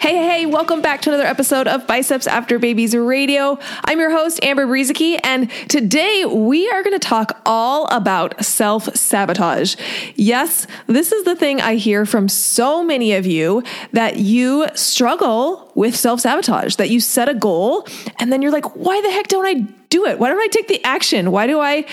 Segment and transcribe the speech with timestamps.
[0.00, 3.58] Hey, hey, hey, welcome back to another episode of Biceps After Babies Radio.
[3.82, 8.94] I'm your host, Amber Brueseke, and today we are going to talk all about self
[8.94, 9.74] sabotage.
[10.14, 15.72] Yes, this is the thing I hear from so many of you that you struggle
[15.74, 17.84] with self sabotage, that you set a goal
[18.20, 19.54] and then you're like, why the heck don't I
[19.90, 20.20] do it?
[20.20, 21.32] Why don't I take the action?
[21.32, 21.84] Why do I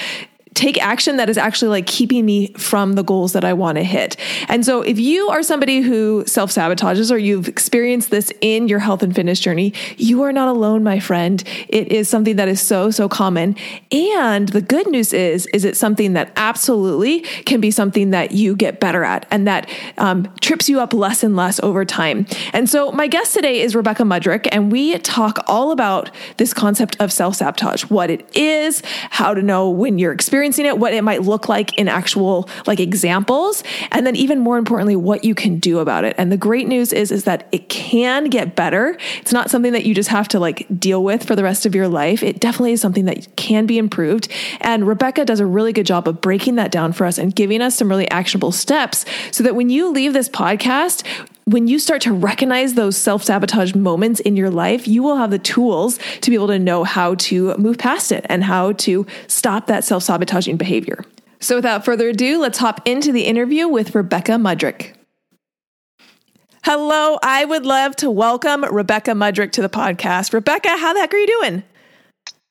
[0.56, 3.84] take action that is actually like keeping me from the goals that I want to
[3.84, 4.16] hit.
[4.48, 8.80] And so if you are somebody who self sabotages or you've experienced this in your
[8.80, 11.44] health and fitness journey, you are not alone, my friend.
[11.68, 13.58] It is something that is so, so common.
[13.92, 18.56] And the good news is, is it something that absolutely can be something that you
[18.56, 22.26] get better at and that um, trips you up less and less over time.
[22.54, 26.96] And so my guest today is Rebecca Mudrick, and we talk all about this concept
[27.02, 30.94] of self sabotage, what it is, how to know when you're experiencing experiencing it, what
[30.94, 35.34] it might look like in actual like examples, and then even more importantly, what you
[35.34, 36.16] can do about it.
[36.18, 38.98] And the great news is, is that it can get better.
[39.22, 41.74] It's not something that you just have to like deal with for the rest of
[41.74, 42.22] your life.
[42.22, 44.28] It definitely is something that can be improved.
[44.62, 47.62] And Rebecca does a really good job of breaking that down for us and giving
[47.62, 51.04] us some really actionable steps so that when you leave this podcast,
[51.46, 55.32] when you start to recognize those self sabotage moments in your life, you will have
[55.32, 59.06] the tools to be able to know how to move past it and how to
[59.28, 61.06] stop that self sabotaging behavior.
[61.40, 64.94] So, without further ado, let's hop into the interview with Rebecca Mudrick.
[66.64, 70.34] Hello, I would love to welcome Rebecca Mudrick to the podcast.
[70.34, 71.64] Rebecca, how the heck are you doing?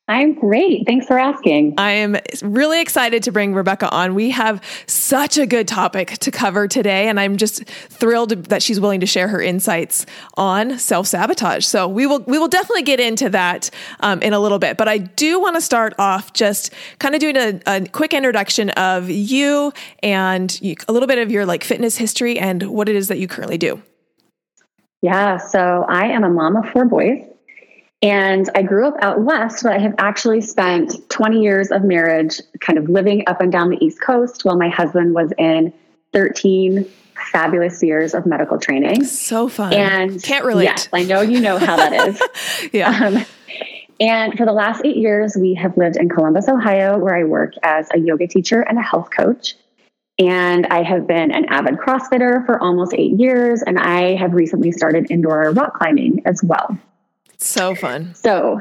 [0.06, 0.84] I'm great.
[0.87, 1.75] Thanks for asking.
[1.78, 4.15] I am really excited to bring Rebecca on.
[4.15, 8.78] We have such a good topic to cover today, and I'm just thrilled that she's
[8.78, 10.04] willing to share her insights
[10.37, 11.65] on self sabotage.
[11.65, 13.70] So we will we will definitely get into that
[14.00, 14.76] um, in a little bit.
[14.76, 18.71] But I do want to start off just kind of doing a, a quick introduction
[18.71, 19.72] of you
[20.03, 23.19] and you, a little bit of your like fitness history and what it is that
[23.19, 23.82] you currently do.
[25.00, 27.25] Yeah, so I am a mom of four boys.
[28.04, 32.38] And I grew up out west, but I have actually spent 20 years of marriage
[32.60, 35.72] kind of living up and down the East Coast while my husband was in
[36.12, 36.84] 13
[37.32, 39.04] fabulous years of medical training.
[39.04, 39.72] So fun.
[39.72, 40.65] And can't relate.
[40.65, 42.70] Yes, I know you know how that is.
[42.75, 42.91] yeah.
[42.91, 43.25] Um,
[43.98, 47.54] and for the last eight years, we have lived in Columbus, Ohio, where I work
[47.62, 49.54] as a yoga teacher and a health coach.
[50.19, 54.72] And I have been an avid CrossFitter for almost eight years, and I have recently
[54.72, 56.78] started indoor rock climbing as well.
[57.44, 58.15] So fun.
[58.15, 58.60] So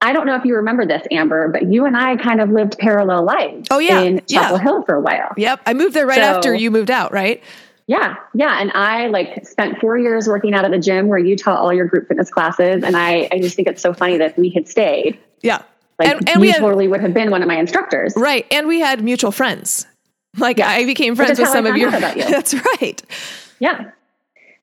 [0.00, 2.78] I don't know if you remember this, Amber, but you and I kind of lived
[2.78, 3.68] parallel lives.
[3.70, 4.62] Oh yeah, in Chapel yeah.
[4.62, 5.32] Hill for a while.
[5.36, 7.42] Yep, I moved there right so, after you moved out, right?
[7.86, 11.36] Yeah, yeah, and I like spent four years working out at the gym where you
[11.36, 14.36] taught all your group fitness classes, and I I just think it's so funny that
[14.38, 15.18] we had stayed.
[15.40, 15.62] Yeah,
[15.98, 18.46] like and, and we had, totally would have been one of my instructors, right?
[18.50, 19.86] And we had mutual friends.
[20.36, 20.68] Like yeah.
[20.68, 21.90] I became friends with some of your.
[21.90, 22.00] You.
[22.28, 23.02] That's right.
[23.60, 23.90] Yeah,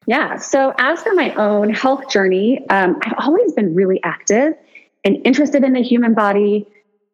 [0.06, 0.38] yeah.
[0.38, 4.54] So, as for my own health journey, um, I've always been really active
[5.04, 6.68] and interested in the human body.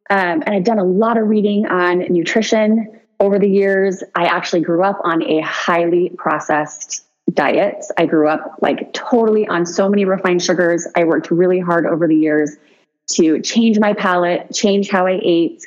[0.09, 4.03] Um, and I've done a lot of reading on nutrition over the years.
[4.15, 7.85] I actually grew up on a highly processed diet.
[7.97, 10.87] I grew up like totally on so many refined sugars.
[10.95, 12.55] I worked really hard over the years
[13.11, 15.65] to change my palate, change how I ate.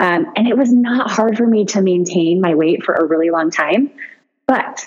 [0.00, 3.30] Um, and it was not hard for me to maintain my weight for a really
[3.30, 3.90] long time.
[4.46, 4.84] But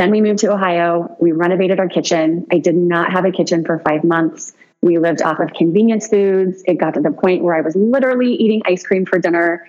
[0.00, 1.14] then we moved to Ohio.
[1.20, 2.46] We renovated our kitchen.
[2.50, 4.54] I did not have a kitchen for five months.
[4.80, 6.62] We lived off of convenience foods.
[6.66, 9.68] It got to the point where I was literally eating ice cream for dinner.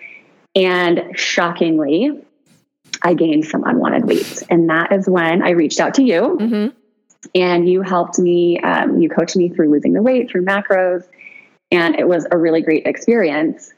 [0.55, 2.23] And shockingly,
[3.01, 4.43] I gained some unwanted weight.
[4.49, 6.37] And that is when I reached out to you.
[6.39, 6.77] Mm-hmm.
[7.35, 11.03] And you helped me, um, you coached me through losing the weight, through macros.
[11.71, 13.73] And it was a really great experience.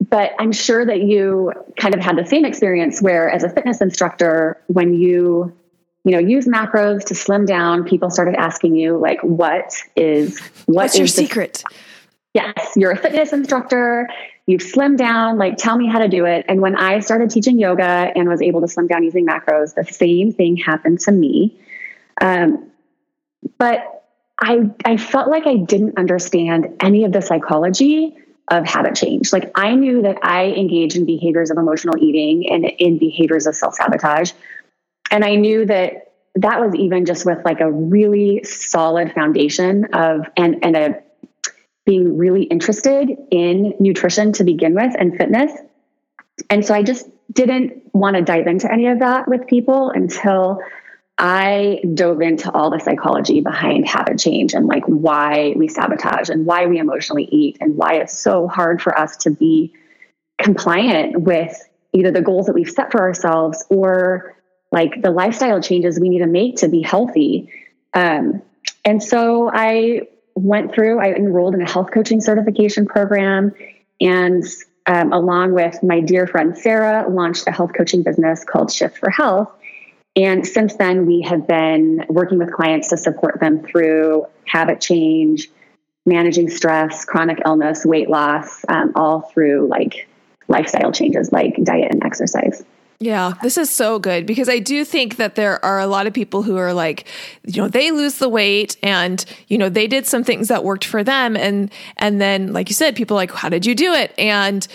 [0.00, 3.80] But I'm sure that you kind of had the same experience where, as a fitness
[3.80, 5.56] instructor, when you
[6.04, 7.84] you know, use macros to slim down.
[7.84, 11.62] People started asking you, like, what is what What's is your secret?
[12.34, 14.08] Yes, you're a fitness instructor.
[14.46, 15.38] You've slimmed down.
[15.38, 16.44] Like, tell me how to do it.
[16.48, 19.84] And when I started teaching yoga and was able to slim down using macros, the
[19.84, 21.60] same thing happened to me.
[22.20, 22.70] Um,
[23.58, 24.04] but
[24.40, 28.16] I, I felt like I didn't understand any of the psychology
[28.50, 29.32] of habit change.
[29.32, 33.54] Like I knew that I engage in behaviors of emotional eating and in behaviors of
[33.54, 34.32] self sabotage.
[35.12, 40.26] And I knew that that was even just with like a really solid foundation of
[40.36, 41.02] and and a
[41.84, 45.52] being really interested in nutrition to begin with and fitness.
[46.48, 50.60] And so I just didn't want to dive into any of that with people until
[51.18, 56.46] I dove into all the psychology behind habit change and like why we sabotage and
[56.46, 59.74] why we emotionally eat and why it's so hard for us to be
[60.38, 64.36] compliant with either the goals that we've set for ourselves or
[64.72, 67.50] like the lifestyle changes we need to make to be healthy.
[67.94, 68.42] Um,
[68.84, 73.52] and so I went through, I enrolled in a health coaching certification program
[74.00, 74.42] and
[74.86, 79.10] um, along with my dear friend Sarah, launched a health coaching business called Shift for
[79.10, 79.50] Health.
[80.16, 85.48] And since then, we have been working with clients to support them through habit change,
[86.04, 90.08] managing stress, chronic illness, weight loss, um, all through like
[90.48, 92.64] lifestyle changes like diet and exercise.
[93.02, 96.12] Yeah, this is so good because I do think that there are a lot of
[96.12, 97.08] people who are like,
[97.44, 100.84] you know, they lose the weight and, you know, they did some things that worked
[100.84, 104.14] for them and and then like you said, people like, how did you do it?
[104.18, 104.68] And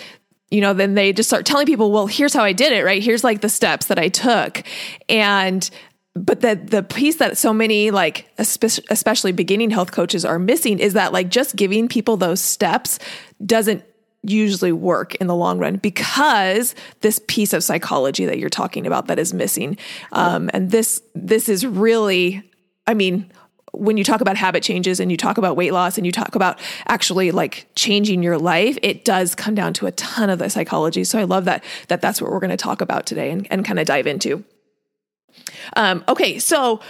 [0.50, 3.02] you know, then they just start telling people, well, here's how I did it, right?
[3.02, 4.62] Here's like the steps that I took.
[5.08, 5.68] And
[6.14, 10.92] but the the piece that so many like especially beginning health coaches are missing is
[10.92, 12.98] that like just giving people those steps
[13.46, 13.84] doesn't
[14.22, 19.06] usually work in the long run because this piece of psychology that you're talking about
[19.06, 19.78] that is missing.
[20.12, 22.42] Um, and this this is really
[22.86, 23.30] i mean
[23.72, 26.34] when you talk about habit changes and you talk about weight loss and you talk
[26.34, 30.48] about actually like changing your life it does come down to a ton of the
[30.50, 31.04] psychology.
[31.04, 33.64] So i love that that that's what we're going to talk about today and, and
[33.64, 34.44] kind of dive into.
[35.76, 36.80] Um, okay so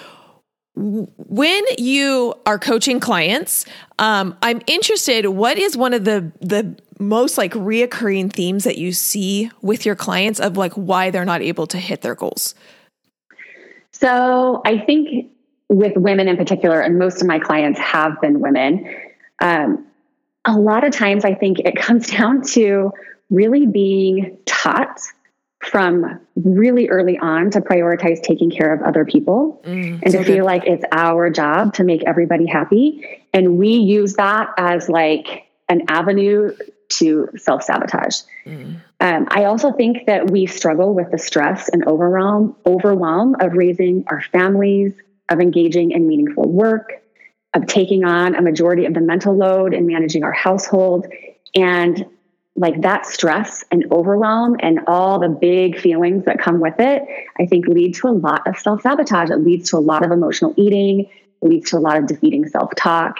[0.74, 3.66] when you are coaching clients
[3.98, 8.92] um, i'm interested what is one of the the most like reoccurring themes that you
[8.92, 12.54] see with your clients of like why they're not able to hit their goals?
[13.92, 15.30] So I think
[15.68, 18.94] with women in particular, and most of my clients have been women,
[19.40, 19.86] um,
[20.44, 22.92] a lot of times I think it comes down to
[23.30, 25.00] really being taught
[25.60, 30.24] from really early on to prioritize taking care of other people mm, and so to
[30.24, 30.44] feel good.
[30.44, 33.24] like it's our job to make everybody happy.
[33.34, 36.54] And we use that as like an avenue
[36.88, 38.22] to self sabotage.
[38.46, 38.80] Mm.
[39.00, 44.04] Um, I also think that we struggle with the stress and overwhelm overwhelm of raising
[44.08, 44.94] our families,
[45.28, 47.02] of engaging in meaningful work,
[47.54, 51.06] of taking on a majority of the mental load and managing our household,
[51.54, 52.06] and
[52.58, 57.02] like that stress and overwhelm and all the big feelings that come with it,
[57.38, 59.30] I think lead to a lot of self sabotage.
[59.30, 61.08] It leads to a lot of emotional eating.
[61.40, 63.18] It leads to a lot of defeating self talk.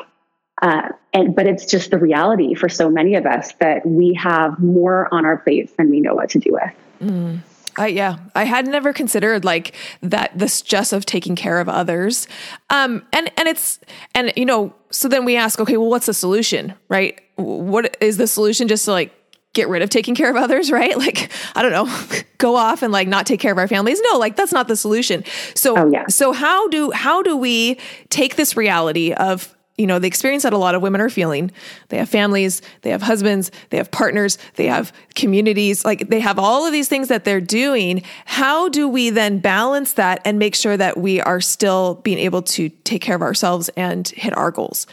[0.61, 4.59] Uh, and but it's just the reality for so many of us that we have
[4.59, 6.73] more on our plates than we know what to do with.
[7.03, 7.41] Mm.
[7.77, 12.27] I, yeah, I had never considered like that the stress of taking care of others.
[12.71, 13.79] Um, and and it's
[14.15, 17.21] and you know, so then we ask, okay, well, what's the solution, right?
[17.37, 18.67] What is the solution?
[18.67, 19.15] Just to like
[19.55, 20.97] get rid of taking care of others, right?
[20.99, 22.07] Like, I don't know,
[22.39, 24.01] go off and like not take care of our families.
[24.11, 25.23] No, like that's not the solution.
[25.55, 26.07] So, oh, yeah.
[26.09, 27.79] so how do how do we
[28.11, 31.51] take this reality of you know, the experience that a lot of women are feeling.
[31.89, 36.39] They have families, they have husbands, they have partners, they have communities, like they have
[36.39, 38.03] all of these things that they're doing.
[38.27, 42.43] How do we then balance that and make sure that we are still being able
[42.43, 44.87] to take care of ourselves and hit our goals?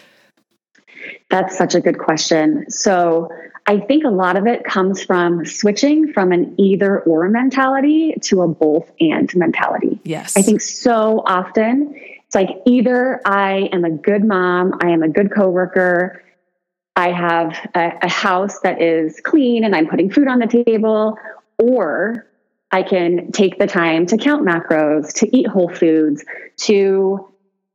[1.31, 2.69] That's such a good question.
[2.69, 3.29] So,
[3.67, 8.43] I think a lot of it comes from switching from an either or mentality to
[8.43, 9.99] a both and mentality.
[10.03, 10.37] Yes.
[10.37, 11.99] I think so often
[12.35, 16.21] it's like either I am a good mom, I am a good coworker,
[16.95, 21.17] I have a, a house that is clean and I'm putting food on the table,
[21.59, 22.27] or
[22.71, 26.23] I can take the time to count macros, to eat whole foods,
[26.57, 27.29] to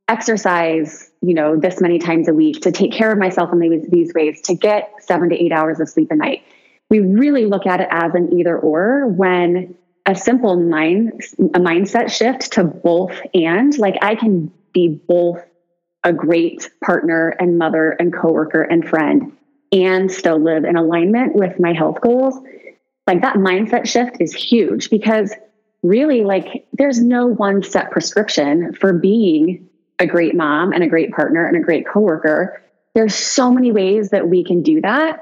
[0.07, 3.87] exercise, you know, this many times a week, to take care of myself in these,
[3.89, 6.43] these ways, to get seven to eight hours of sleep a night.
[6.89, 12.11] We really look at it as an either or when a simple mind a mindset
[12.11, 15.43] shift to both and like I can be both
[16.03, 19.37] a great partner and mother and coworker and friend
[19.71, 22.35] and still live in alignment with my health goals
[23.07, 25.33] like that mindset shift is huge because
[25.83, 29.67] really like there's no one set prescription for being
[29.99, 32.61] a great mom and a great partner and a great coworker.
[32.93, 35.19] There's so many ways that we can do that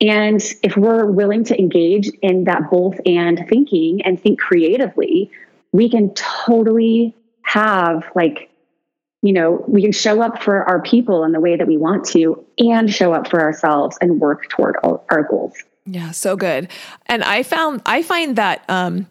[0.00, 5.30] and if we're willing to engage in that both and thinking and think creatively,
[5.72, 8.50] we can totally have like
[9.20, 12.04] you know, we can show up for our people in the way that we want
[12.04, 15.54] to and show up for ourselves and work toward our goals.
[15.86, 16.70] Yeah, so good.
[17.06, 19.08] And I found I find that um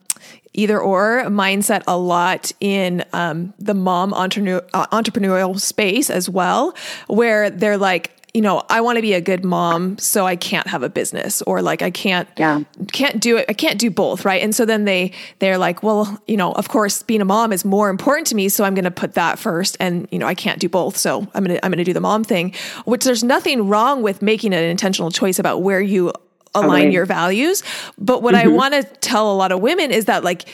[0.57, 6.75] either or mindset a lot in um, the mom entrepreneur, uh, entrepreneurial space as well,
[7.05, 10.67] where they're like, you know, I want to be a good mom, so I can't
[10.67, 12.61] have a business or like I can't yeah.
[12.91, 13.47] can't do it.
[13.49, 14.43] I can't do both, right?
[14.43, 17.65] And so then they they're like, well, you know, of course being a mom is
[17.65, 20.35] more important to me, so I'm going to put that first and, you know, I
[20.35, 22.53] can't do both, so I'm going to I'm going to do the mom thing,
[22.85, 26.13] which there's nothing wrong with making an intentional choice about where you
[26.53, 26.91] align okay.
[26.91, 27.63] your values,
[27.97, 28.49] but what mm-hmm.
[28.49, 30.45] I want to tell a lot of women is that like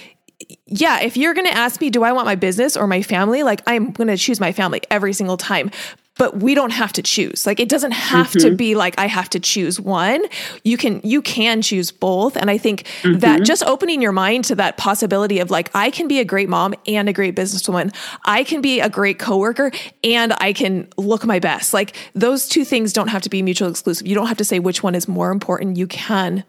[0.68, 3.44] yeah, if you're going to ask me, do I want my business or my family?
[3.44, 5.72] Like, I'm going to choose my family every single time
[6.18, 7.46] but we don't have to choose.
[7.46, 8.50] Like it doesn't have mm-hmm.
[8.50, 10.24] to be like i have to choose one.
[10.64, 12.38] You can you can choose both.
[12.38, 13.20] And i think mm-hmm.
[13.20, 16.50] that just opening your mind to that possibility of like i can be a great
[16.50, 17.96] mom and a great businesswoman.
[18.26, 19.72] I can be a great coworker
[20.04, 21.74] and i can look my best.
[21.74, 24.08] Like those two things don't have to be mutually exclusive.
[24.08, 25.78] You don't have to say which one is more important.
[25.78, 26.44] You can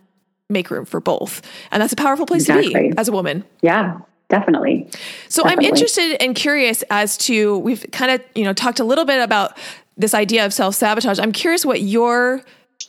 [0.51, 1.41] make room for both.
[1.71, 2.73] And that's a powerful place exactly.
[2.73, 3.45] to be as a woman.
[3.63, 4.01] Yeah
[4.35, 4.89] definitely.
[5.29, 5.67] So definitely.
[5.67, 9.23] I'm interested and curious as to we've kind of you know talked a little bit
[9.23, 9.57] about
[9.97, 11.19] this idea of self sabotage.
[11.19, 12.43] I'm curious what your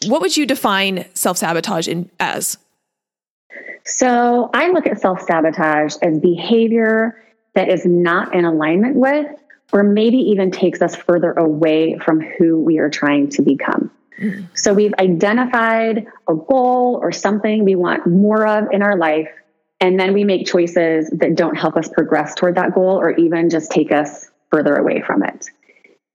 [0.07, 2.57] what would you define self sabotage in as?
[3.85, 7.21] So I look at self sabotage as behavior
[7.53, 9.27] that is not in alignment with,
[9.71, 13.91] or maybe even takes us further away from who we are trying to become.
[14.19, 14.47] Mm.
[14.57, 19.29] So we've identified a goal or something we want more of in our life
[19.79, 23.50] and then we make choices that don't help us progress toward that goal or even
[23.50, 25.50] just take us further away from it.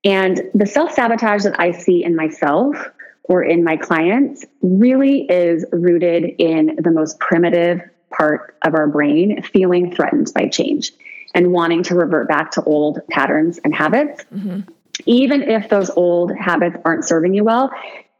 [0.03, 2.75] And the self sabotage that I see in myself
[3.23, 9.41] or in my clients really is rooted in the most primitive part of our brain,
[9.43, 10.91] feeling threatened by change
[11.33, 14.25] and wanting to revert back to old patterns and habits.
[14.33, 14.61] Mm-hmm.
[15.05, 17.71] Even if those old habits aren't serving you well,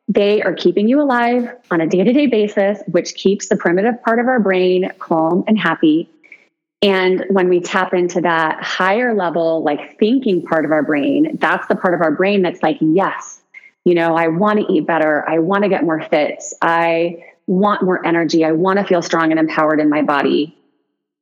[0.07, 4.01] they are keeping you alive on a day to day basis, which keeps the primitive
[4.03, 6.09] part of our brain calm and happy.
[6.81, 11.67] And when we tap into that higher level, like thinking part of our brain, that's
[11.67, 13.41] the part of our brain that's like, yes,
[13.85, 15.27] you know, I want to eat better.
[15.29, 16.43] I want to get more fit.
[16.61, 18.43] I want more energy.
[18.43, 20.57] I want to feel strong and empowered in my body.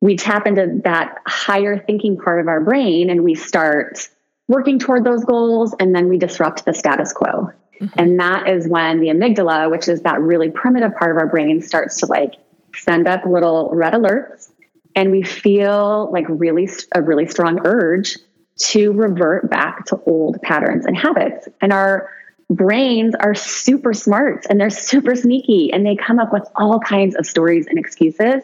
[0.01, 4.07] We tap into that higher thinking part of our brain and we start
[4.47, 7.51] working toward those goals and then we disrupt the status quo.
[7.79, 7.99] Mm-hmm.
[7.99, 11.61] And that is when the amygdala, which is that really primitive part of our brain,
[11.61, 12.35] starts to like
[12.75, 14.51] send up little red alerts.
[14.95, 18.17] And we feel like really a really strong urge
[18.59, 21.47] to revert back to old patterns and habits.
[21.61, 22.09] And our
[22.49, 27.15] brains are super smart and they're super sneaky and they come up with all kinds
[27.15, 28.43] of stories and excuses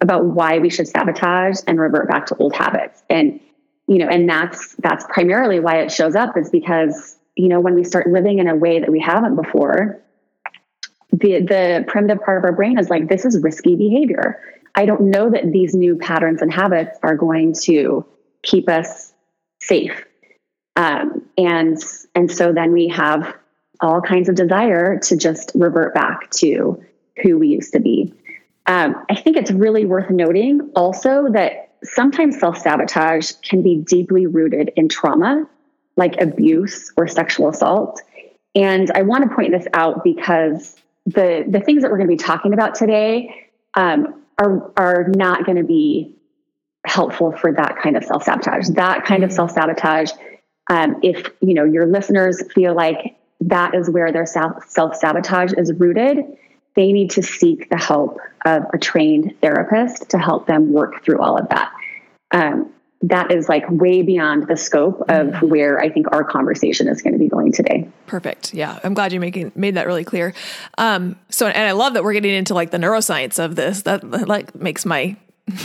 [0.00, 3.02] about why we should sabotage and revert back to old habits.
[3.08, 3.40] And
[3.86, 7.74] you know, and that's that's primarily why it shows up is because you know, when
[7.74, 10.00] we start living in a way that we haven't before,
[11.10, 14.40] the the primitive part of our brain is like, this is risky behavior.
[14.74, 18.04] I don't know that these new patterns and habits are going to
[18.42, 19.12] keep us
[19.60, 20.04] safe.
[20.76, 21.78] Um, and
[22.14, 23.34] and so then we have
[23.80, 26.82] all kinds of desire to just revert back to
[27.22, 28.12] who we used to be.
[28.66, 34.26] Um, I think it's really worth noting also that sometimes self sabotage can be deeply
[34.26, 35.46] rooted in trauma
[35.96, 38.00] like abuse or sexual assault.
[38.54, 42.16] And I want to point this out because the the things that we're going to
[42.16, 46.14] be talking about today um, are are not going to be
[46.86, 48.68] helpful for that kind of self sabotage.
[48.70, 49.36] That kind of mm-hmm.
[49.36, 50.10] self sabotage.
[50.70, 54.64] Um, if you know your listeners feel like that is where their self
[54.96, 56.18] sabotage is rooted,
[56.74, 61.20] they need to seek the help of a trained therapist to help them work through
[61.20, 61.72] all of that.
[62.30, 62.73] Um,
[63.08, 65.48] that is like way beyond the scope of mm-hmm.
[65.48, 67.88] where I think our conversation is going to be going today.
[68.06, 68.54] Perfect.
[68.54, 70.34] Yeah, I'm glad you making made that really clear.
[70.78, 73.82] Um, so, and I love that we're getting into like the neuroscience of this.
[73.82, 75.16] That like makes my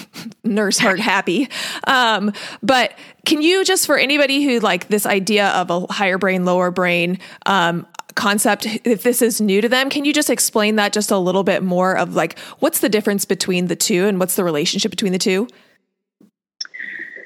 [0.44, 1.50] nurse heart happy.
[1.88, 2.94] Um, but
[3.26, 7.20] can you just for anybody who like this idea of a higher brain, lower brain,
[7.46, 11.18] um, concept if this is new to them can you just explain that just a
[11.18, 14.92] little bit more of like what's the difference between the two and what's the relationship
[14.92, 15.48] between the two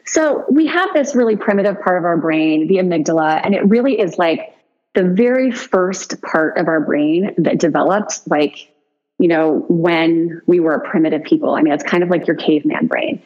[0.05, 3.99] so we have this really primitive part of our brain, the amygdala, and it really
[3.99, 4.53] is like
[4.93, 8.69] the very first part of our brain that developed like
[9.19, 11.55] you know when we were primitive people.
[11.55, 13.21] I mean it's kind of like your caveman brain.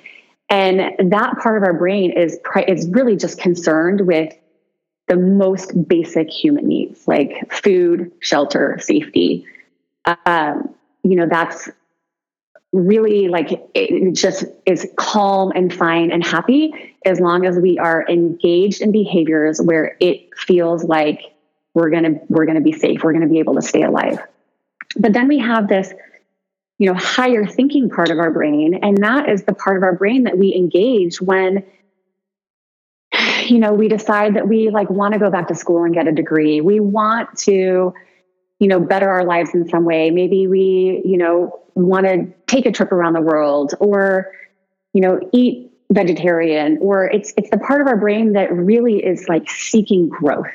[0.50, 4.34] And that part of our brain is is really just concerned with
[5.08, 9.46] the most basic human needs like food shelter safety.
[10.26, 11.70] Um, you know that's
[12.74, 18.06] really like it just is calm and fine and happy as long as we are
[18.10, 21.22] engaged in behaviors where it feels like
[21.74, 23.84] we're going to we're going to be safe we're going to be able to stay
[23.84, 24.20] alive.
[24.98, 25.94] But then we have this
[26.78, 29.96] you know higher thinking part of our brain and that is the part of our
[29.96, 31.64] brain that we engage when
[33.46, 36.08] you know we decide that we like want to go back to school and get
[36.08, 36.60] a degree.
[36.60, 37.94] We want to
[38.60, 40.12] you know better our lives in some way.
[40.12, 44.32] Maybe we you know want to take a trip around the world or
[44.94, 49.28] you know eat vegetarian or it's it's the part of our brain that really is
[49.30, 50.48] like seeking growth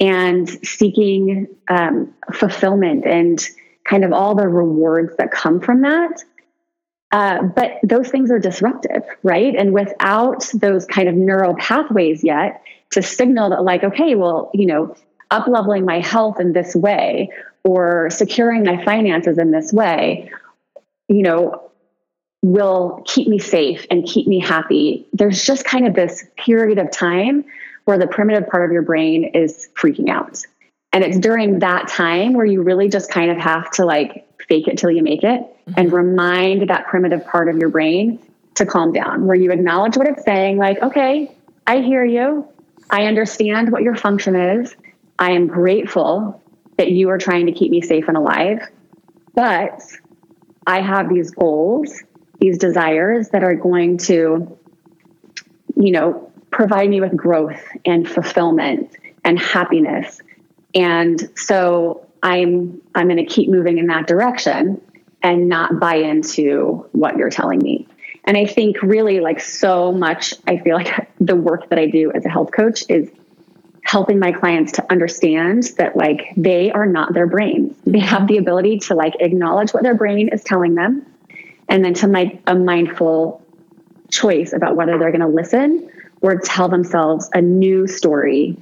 [0.00, 3.46] and seeking um, fulfillment and
[3.84, 6.22] kind of all the rewards that come from that.
[7.12, 9.54] Uh, but those things are disruptive right?
[9.56, 14.66] And without those kind of neural pathways yet to signal that like okay well you
[14.66, 14.94] know
[15.30, 17.30] up leveling my health in this way
[17.64, 20.30] or securing my finances in this way,
[21.08, 21.70] you know,
[22.42, 25.06] will keep me safe and keep me happy.
[25.12, 27.44] There's just kind of this period of time
[27.84, 30.38] where the primitive part of your brain is freaking out.
[30.92, 34.68] And it's during that time where you really just kind of have to like fake
[34.68, 35.72] it till you make it mm-hmm.
[35.76, 38.18] and remind that primitive part of your brain
[38.54, 41.30] to calm down, where you acknowledge what it's saying, like, okay,
[41.66, 42.48] I hear you.
[42.90, 44.74] I understand what your function is.
[45.20, 46.42] I am grateful
[46.78, 48.66] that you are trying to keep me safe and alive.
[49.34, 49.82] But
[50.66, 52.02] I have these goals,
[52.40, 54.58] these desires that are going to,
[55.76, 60.20] you know, provide me with growth and fulfillment and happiness.
[60.74, 64.80] And so I'm I'm going to keep moving in that direction
[65.22, 67.86] and not buy into what you're telling me.
[68.24, 72.10] And I think really like so much I feel like the work that I do
[72.12, 73.10] as a health coach is
[73.90, 77.74] helping my clients to understand that like they are not their brain.
[77.84, 81.04] They have the ability to like acknowledge what their brain is telling them
[81.68, 83.44] and then to make a mindful
[84.08, 88.56] choice about whether they're going to listen or tell themselves a new story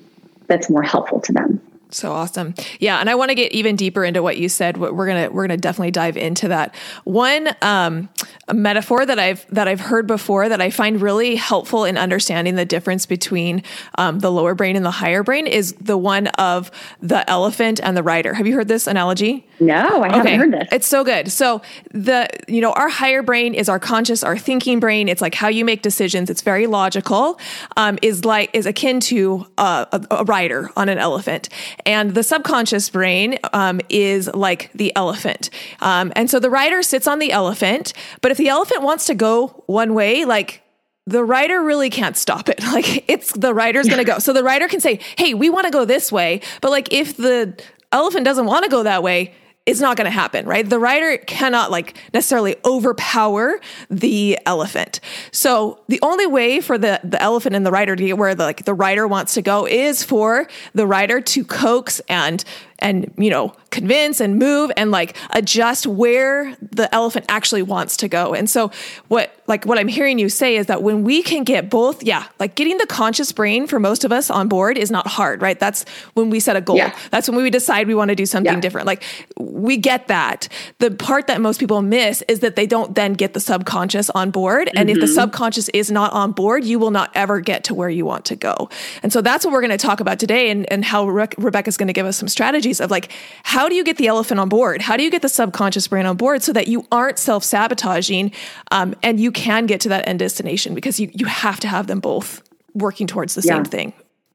[0.47, 1.61] that's more helpful to them.
[1.90, 2.54] So awesome.
[2.80, 3.00] Yeah.
[3.00, 4.76] And I want to get even deeper into what you said.
[4.76, 6.75] We're going to, we're going to definitely dive into that.
[7.04, 8.10] One, um,
[8.52, 12.65] metaphor that I've, that I've heard before that I find really helpful in understanding the
[12.65, 13.63] difference between,
[13.97, 17.97] um, the lower brain and the higher brain is the one of the elephant and
[17.97, 18.34] the rider.
[18.34, 19.47] Have you heard this analogy?
[19.60, 20.36] No, I haven't okay.
[20.36, 20.69] heard this.
[20.71, 21.32] It's so good.
[21.32, 25.08] So the, you know, our higher brain is our conscious, our thinking brain.
[25.08, 26.30] It's like how you make decisions.
[26.30, 27.39] It's very logical,
[27.76, 31.49] um, is like, is akin to a, a, a rider on an elephant.
[31.86, 35.50] And the subconscious brain um, is like the elephant.
[35.80, 39.14] Um, and so the rider sits on the elephant, but if the elephant wants to
[39.14, 40.62] go one way, like
[41.06, 42.62] the rider really can't stop it.
[42.69, 44.19] Like it's the rider's going to go.
[44.19, 47.17] So the rider can say, "Hey, we want to go this way." But like if
[47.17, 47.58] the
[47.91, 49.34] elephant doesn't want to go that way,
[49.69, 50.67] it's not going to happen, right?
[50.67, 55.00] The rider cannot like necessarily overpower the elephant.
[55.31, 58.45] So the only way for the the elephant and the rider to get where the
[58.45, 62.43] like the rider wants to go is for the rider to coax and
[62.78, 68.09] and you know convince and move and like adjust where the elephant actually wants to
[68.09, 68.71] go and so
[69.09, 72.26] what like what i'm hearing you say is that when we can get both yeah
[72.39, 75.58] like getting the conscious brain for most of us on board is not hard right
[75.58, 75.84] that's
[76.15, 76.97] when we set a goal yeah.
[77.11, 78.61] that's when we decide we want to do something yeah.
[78.61, 79.02] different like
[79.39, 83.34] we get that the part that most people miss is that they don't then get
[83.34, 84.91] the subconscious on board and mm-hmm.
[84.91, 85.15] if the mm-hmm.
[85.15, 88.37] subconscious is not on board you will not ever get to where you want to
[88.37, 88.69] go
[89.02, 91.76] and so that's what we're going to talk about today and, and how Re- rebecca's
[91.76, 94.41] going to give us some strategies strategies of like, how do you get the elephant
[94.41, 94.82] on board?
[94.82, 98.32] How do you get the subconscious brain on board so that you aren't self sabotaging
[98.71, 101.87] um, and you can get to that end destination because you, you have to have
[101.87, 102.43] them both
[102.75, 103.93] working towards the yeah, same thing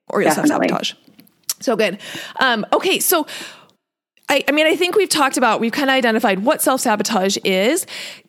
[0.08, 0.94] or you'll self sabotage.
[1.60, 2.00] So good.
[2.40, 3.00] Um, okay.
[3.00, 3.28] So,
[4.30, 7.38] I, I mean, I think we've talked about, we've kind of identified what self sabotage
[7.44, 7.86] is.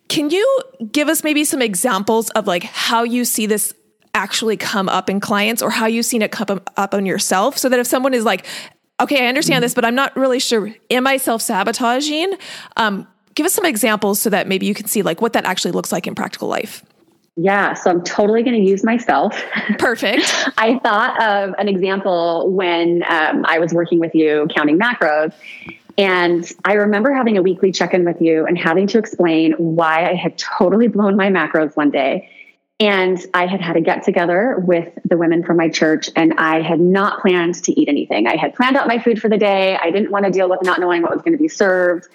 [0.08, 0.60] Can you
[0.92, 3.72] give us maybe some examples of like how you see this
[4.12, 7.68] actually come up in clients or how you've seen it come up on yourself so
[7.68, 8.46] that if someone is like
[9.00, 10.72] okay, I understand this, but I'm not really sure.
[10.90, 12.34] Am I self sabotaging?
[12.76, 15.72] Um, give us some examples so that maybe you can see like what that actually
[15.72, 16.84] looks like in practical life.
[17.36, 19.34] Yeah, so I'm totally going to use myself.
[19.78, 20.32] Perfect.
[20.56, 25.32] I thought of an example when um, I was working with you counting macros.
[25.96, 30.08] And I remember having a weekly check in with you and having to explain why
[30.08, 32.28] I had totally blown my macros one day
[32.80, 36.60] and I had had a get together with the women from my church, and I
[36.60, 38.26] had not planned to eat anything.
[38.26, 39.76] I had planned out my food for the day.
[39.80, 42.08] I didn't want to deal with not knowing what was going to be served.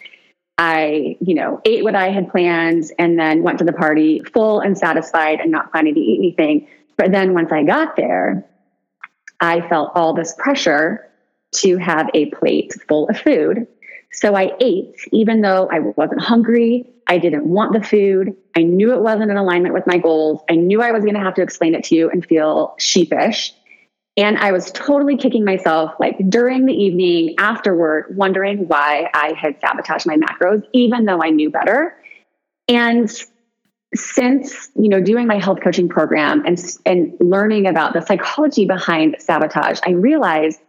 [0.60, 4.60] I, you know, ate what I had planned and then went to the party full
[4.60, 6.68] and satisfied and not planning to eat anything.
[6.98, 8.46] But then once I got there,
[9.40, 11.10] I felt all this pressure
[11.52, 13.68] to have a plate full of food
[14.12, 16.90] So I ate, even though I wasn't hungry.
[17.08, 18.36] I didn't want the food.
[18.56, 20.42] I knew it wasn't in alignment with my goals.
[20.50, 23.54] I knew I was going to have to explain it to you and feel sheepish.
[24.20, 29.62] And I was totally kicking myself like during the evening afterward, wondering why I had
[29.62, 31.96] sabotaged my macros, even though I knew better.
[32.68, 33.10] And
[33.96, 39.16] since you know doing my health coaching program and and learning about the psychology behind
[39.20, 40.60] sabotage, I realized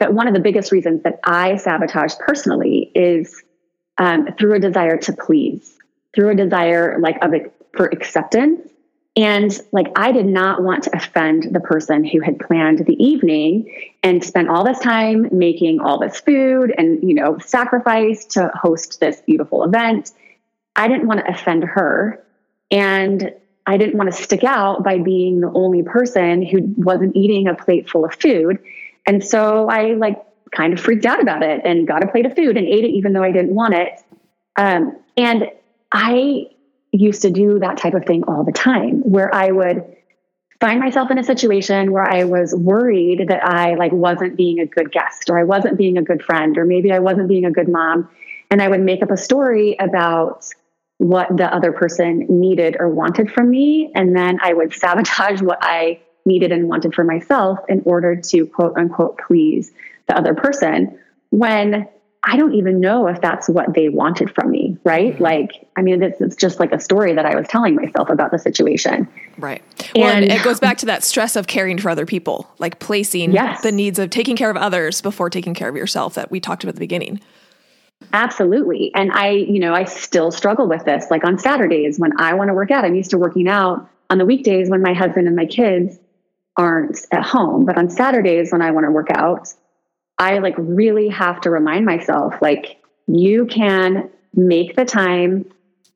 [0.00, 3.42] that one of the biggest reasons that I sabotage personally is
[3.96, 5.78] um, through a desire to please,
[6.14, 7.32] through a desire like of
[7.74, 8.70] for acceptance.
[9.18, 13.92] And like I did not want to offend the person who had planned the evening
[14.04, 19.00] and spent all this time making all this food and you know sacrifice to host
[19.00, 20.12] this beautiful event.
[20.76, 22.24] I didn't want to offend her.
[22.70, 23.32] And
[23.66, 27.54] I didn't want to stick out by being the only person who wasn't eating a
[27.54, 28.58] plate full of food.
[29.04, 32.36] And so I like kind of freaked out about it and got a plate of
[32.36, 34.00] food and ate it even though I didn't want it.
[34.56, 35.50] Um, and
[35.90, 36.50] I
[36.92, 39.96] used to do that type of thing all the time where I would
[40.60, 44.66] find myself in a situation where I was worried that I like wasn't being a
[44.66, 47.50] good guest or I wasn't being a good friend or maybe I wasn't being a
[47.50, 48.08] good mom
[48.50, 50.46] and I would make up a story about
[50.96, 53.92] what the other person needed or wanted from me.
[53.94, 58.46] And then I would sabotage what I needed and wanted for myself in order to
[58.46, 59.72] quote unquote please
[60.08, 60.98] the other person
[61.30, 61.88] when
[62.30, 65.14] I don't even know if that's what they wanted from me, right?
[65.14, 65.22] Mm-hmm.
[65.22, 68.32] Like, I mean, it's, it's, just like a story that I was telling myself about
[68.32, 69.08] the situation.
[69.38, 69.62] Right.
[69.96, 73.32] Well, and, it goes back to that stress of caring for other people, like placing
[73.32, 73.62] yes.
[73.62, 76.64] the needs of taking care of others before taking care of yourself that we talked
[76.64, 77.18] about at the beginning.
[78.12, 78.92] Absolutely.
[78.94, 81.10] And I, you know, I still struggle with this.
[81.10, 84.18] Like on Saturdays when I want to work out, I'm used to working out on
[84.18, 85.98] the weekdays when my husband and my kids
[86.58, 87.64] aren't at home.
[87.64, 89.54] But on Saturdays when I want to work out,
[90.18, 95.50] I like really have to remind myself like, you can make the time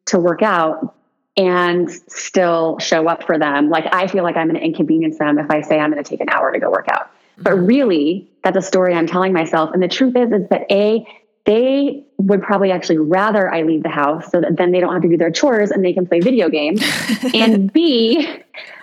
[0.06, 0.94] to work out
[1.36, 3.70] and still show up for them.
[3.70, 6.08] Like, I feel like I'm going to inconvenience them if I say I'm going to
[6.08, 7.10] take an hour to go work out.
[7.38, 7.66] But mm-hmm.
[7.66, 9.70] really, that's a story I'm telling myself.
[9.72, 11.06] And the truth is, is that A,
[11.44, 15.02] they would probably actually rather I leave the house so that then they don't have
[15.02, 16.82] to do their chores and they can play video games.
[17.34, 18.28] and B,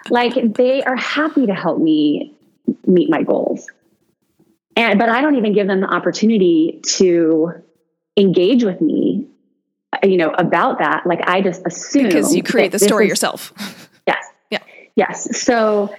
[0.10, 2.34] like they are happy to help me
[2.86, 3.67] meet my goals.
[4.80, 7.52] And but I don't even give them the opportunity to
[8.15, 9.28] engage with me,
[10.04, 11.06] you know, about that.
[11.06, 13.54] Like I just assume because you create the story is, yourself.
[14.08, 14.26] Yes.
[14.50, 14.60] Yeah.
[14.96, 15.42] Yes.
[15.42, 15.94] So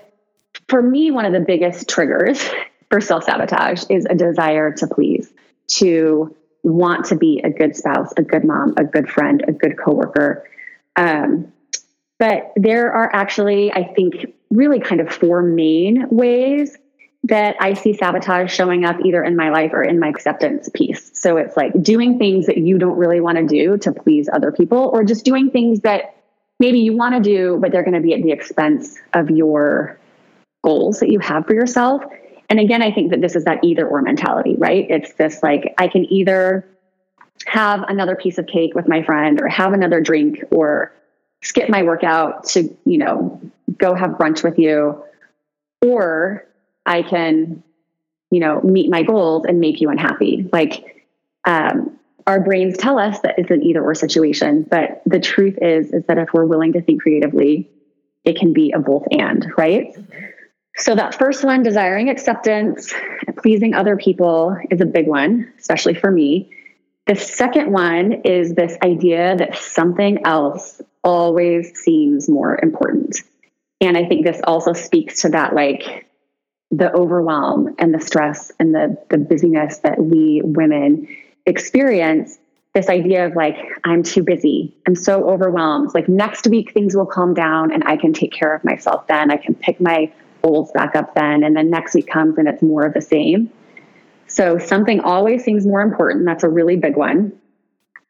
[0.68, 2.42] for me, one of the biggest triggers
[2.88, 5.30] for self sabotage is a desire to please,
[5.76, 9.78] to want to be a good spouse, a good mom, a good friend, a good
[9.78, 10.48] coworker.
[10.96, 11.52] Um,
[12.18, 16.78] but there are actually, I think, really kind of four main ways
[17.24, 21.10] that I see sabotage showing up either in my life or in my acceptance piece.
[21.12, 24.50] So it's like doing things that you don't really want to do to please other
[24.52, 26.16] people, or just doing things that
[26.58, 29.98] maybe you want to do, but they're going to be at the expense of your
[30.64, 32.02] goals that you have for yourself.
[32.48, 34.86] And again, I think that this is that either or mentality, right?
[34.90, 36.66] It's this like, I can either
[37.46, 40.92] have another piece of cake with my friend or have another drink or
[41.42, 43.40] skip my workout to, you know,
[43.78, 45.02] go have brunch with you.
[45.82, 46.46] Or
[46.86, 47.62] I can,
[48.30, 50.48] you know, meet my goals and make you unhappy.
[50.52, 51.06] Like,
[51.46, 55.92] um, our brains tell us that it's an either or situation, but the truth is,
[55.92, 57.70] is that if we're willing to think creatively,
[58.24, 59.96] it can be a both and, right?
[60.76, 62.94] So, that first one, desiring acceptance,
[63.38, 66.50] pleasing other people, is a big one, especially for me.
[67.06, 73.20] The second one is this idea that something else always seems more important.
[73.80, 76.06] And I think this also speaks to that, like
[76.70, 81.08] the overwhelm and the stress and the, the busyness that we women
[81.46, 82.38] experience.
[82.72, 84.76] This idea of like, I'm too busy.
[84.86, 85.90] I'm so overwhelmed.
[85.92, 89.32] Like next week, things will calm down and I can take care of myself then.
[89.32, 91.42] I can pick my goals back up then.
[91.42, 93.50] And then next week comes and it's more of the same.
[94.28, 96.24] So something always seems more important.
[96.24, 97.32] That's a really big one.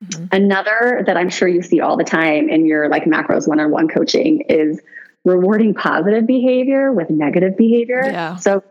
[0.04, 0.26] Mm-hmm.
[0.32, 3.70] Another that I'm sure you see all the time in your like macros one on
[3.70, 4.80] one coaching is
[5.24, 8.02] rewarding positive behavior with negative behavior.
[8.04, 8.36] Yeah.
[8.36, 8.62] So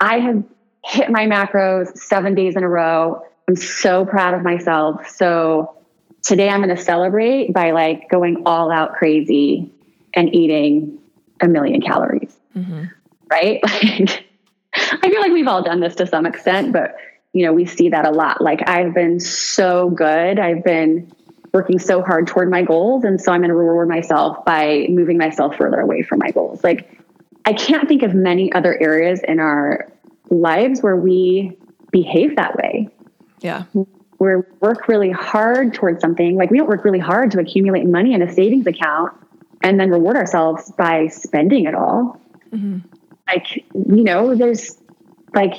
[0.00, 0.44] I have
[0.84, 3.22] hit my macros seven days in a row.
[3.48, 5.08] I'm so proud of myself.
[5.08, 5.76] So
[6.22, 9.72] today I'm going to celebrate by like going all out crazy
[10.14, 10.98] and eating
[11.40, 12.84] a million calories mm-hmm.
[13.30, 13.60] right?
[14.90, 16.96] Like, I feel like we've all done this to some extent, but
[17.34, 18.40] you know, we see that a lot.
[18.40, 20.38] Like, I've been so good.
[20.38, 21.12] I've been
[21.52, 23.04] working so hard toward my goals.
[23.04, 26.64] And so I'm going to reward myself by moving myself further away from my goals.
[26.64, 26.98] Like,
[27.44, 29.92] I can't think of many other areas in our
[30.30, 31.56] lives where we
[31.90, 32.88] behave that way.
[33.40, 33.64] Yeah.
[33.74, 36.36] we work really hard towards something.
[36.36, 39.12] Like we don't work really hard to accumulate money in a savings account
[39.62, 42.20] and then reward ourselves by spending it all.
[42.52, 42.78] Mm-hmm.
[43.26, 44.78] Like, you know, there's
[45.34, 45.54] like,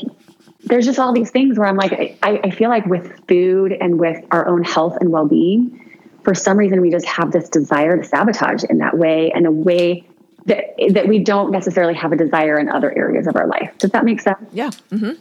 [0.66, 4.00] there's just all these things where I'm like, I, I feel like with food and
[4.00, 5.83] with our own health and well being,
[6.24, 9.52] for some reason, we just have this desire to sabotage in that way and a
[9.52, 10.08] way
[10.46, 13.78] that, that we don't necessarily have a desire in other areas of our life.
[13.78, 14.50] Does that make sense?
[14.52, 14.70] Yeah.
[14.92, 15.14] Mm-hmm.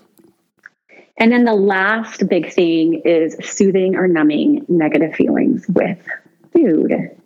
[1.18, 5.98] And then the last big thing is soothing or numbing negative feelings with
[6.52, 7.16] food.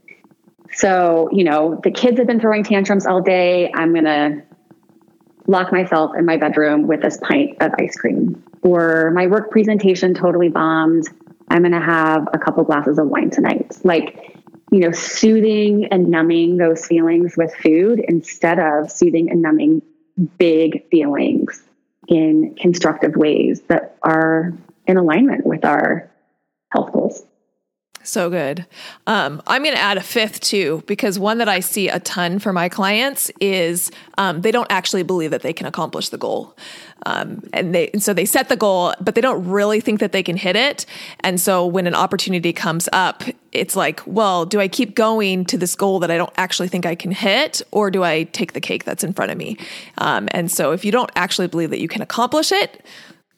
[0.72, 3.70] So, you know, the kids have been throwing tantrums all day.
[3.72, 4.42] I'm going to
[5.46, 8.42] lock myself in my bedroom with this pint of ice cream.
[8.62, 11.08] Or my work presentation totally bombed.
[11.48, 13.76] I'm going to have a couple glasses of wine tonight.
[13.84, 14.36] Like,
[14.70, 19.82] you know, soothing and numbing those feelings with food instead of soothing and numbing
[20.38, 21.62] big feelings
[22.08, 24.52] in constructive ways that are
[24.86, 26.10] in alignment with our
[26.70, 27.24] health goals.
[28.06, 28.66] So good.
[29.08, 32.38] Um, I'm going to add a fifth too, because one that I see a ton
[32.38, 36.56] for my clients is um, they don't actually believe that they can accomplish the goal.
[37.04, 40.12] Um, and they and so they set the goal, but they don't really think that
[40.12, 40.86] they can hit it.
[41.20, 45.58] And so when an opportunity comes up, it's like, well, do I keep going to
[45.58, 48.60] this goal that I don't actually think I can hit, or do I take the
[48.60, 49.56] cake that's in front of me?
[49.98, 52.84] Um, and so if you don't actually believe that you can accomplish it,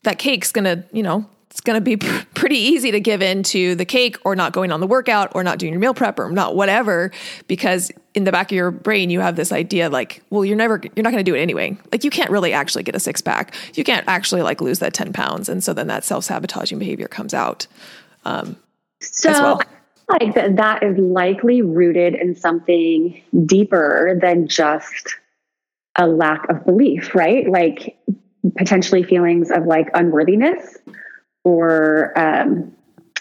[0.03, 1.27] that cake's gonna, you know,
[1.59, 4.53] it's going to be pr- pretty easy to give in to the cake or not
[4.53, 7.11] going on the workout or not doing your meal prep or not whatever
[7.49, 10.81] because in the back of your brain you have this idea like well you're never
[10.95, 11.77] you're not going to do it anyway.
[11.91, 13.55] Like you can't really actually get a six pack.
[13.75, 17.35] You can't actually like lose that 10 pounds and so then that self-sabotaging behavior comes
[17.35, 17.67] out
[18.25, 18.57] um,
[19.01, 19.61] so well.
[20.09, 25.17] like that, that is likely rooted in something deeper than just
[25.97, 27.51] a lack of belief right?
[27.51, 27.99] Like
[28.57, 30.79] potentially feelings of like unworthiness
[31.45, 32.73] or um,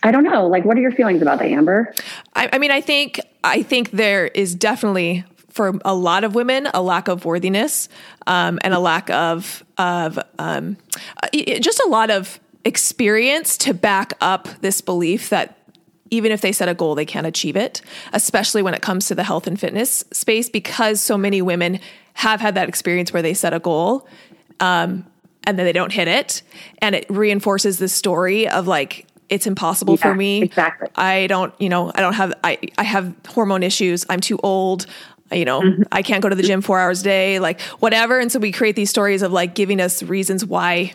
[0.04, 0.48] I don't know.
[0.48, 1.94] Like, what are your feelings about that, Amber?
[2.34, 6.68] I, I mean, I think I think there is definitely for a lot of women
[6.74, 7.90] a lack of worthiness
[8.28, 10.78] um, and a lack of of um,
[11.34, 15.58] just a lot of experience to back up this belief that
[16.10, 17.82] even if they set a goal, they can't achieve it,
[18.14, 21.80] especially when it comes to the health and fitness space, because so many women
[22.14, 24.08] have had that experience where they set a goal
[24.60, 25.06] um,
[25.48, 26.44] and then they don't hit it.
[26.80, 30.44] And it reinforces the story of like it's impossible yeah, for me.
[30.44, 30.90] exactly.
[30.96, 34.06] I don't you know i don't have i i have hormone issues.
[34.10, 34.86] I'm too old.
[35.32, 35.84] You know mm-hmm.
[35.92, 38.20] i can't go to the gym four hours a day like whatever.
[38.20, 40.94] And so we create these stories of like giving us reasons why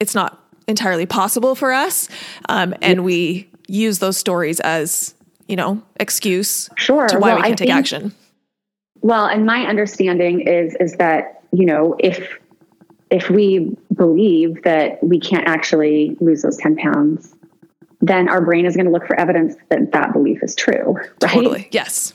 [0.00, 2.08] it's not entirely possible for us.
[2.48, 3.04] Um, and yes.
[3.04, 5.14] we use those stories as
[5.48, 7.08] you know excuse sure.
[7.08, 8.14] to why well, we can't I take think, action.
[9.00, 12.38] Well and my understanding is is that you know if
[13.12, 17.34] if we believe that we can't actually lose those 10 pounds,
[18.00, 20.94] then our brain is going to look for evidence that that belief is true.
[20.94, 21.20] Right?
[21.20, 21.68] Totally.
[21.70, 22.14] Yes.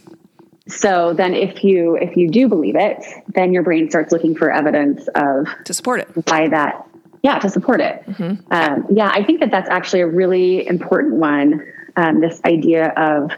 [0.68, 4.52] So then if you if you do believe it, then your brain starts looking for
[4.52, 6.10] evidence of to support it.
[6.28, 6.86] Why that
[7.24, 8.06] yeah, to support it.
[8.06, 8.54] Mm-hmm.
[8.54, 11.72] Um, yeah, I think that that's actually a really important one.
[11.96, 13.32] Um, this idea of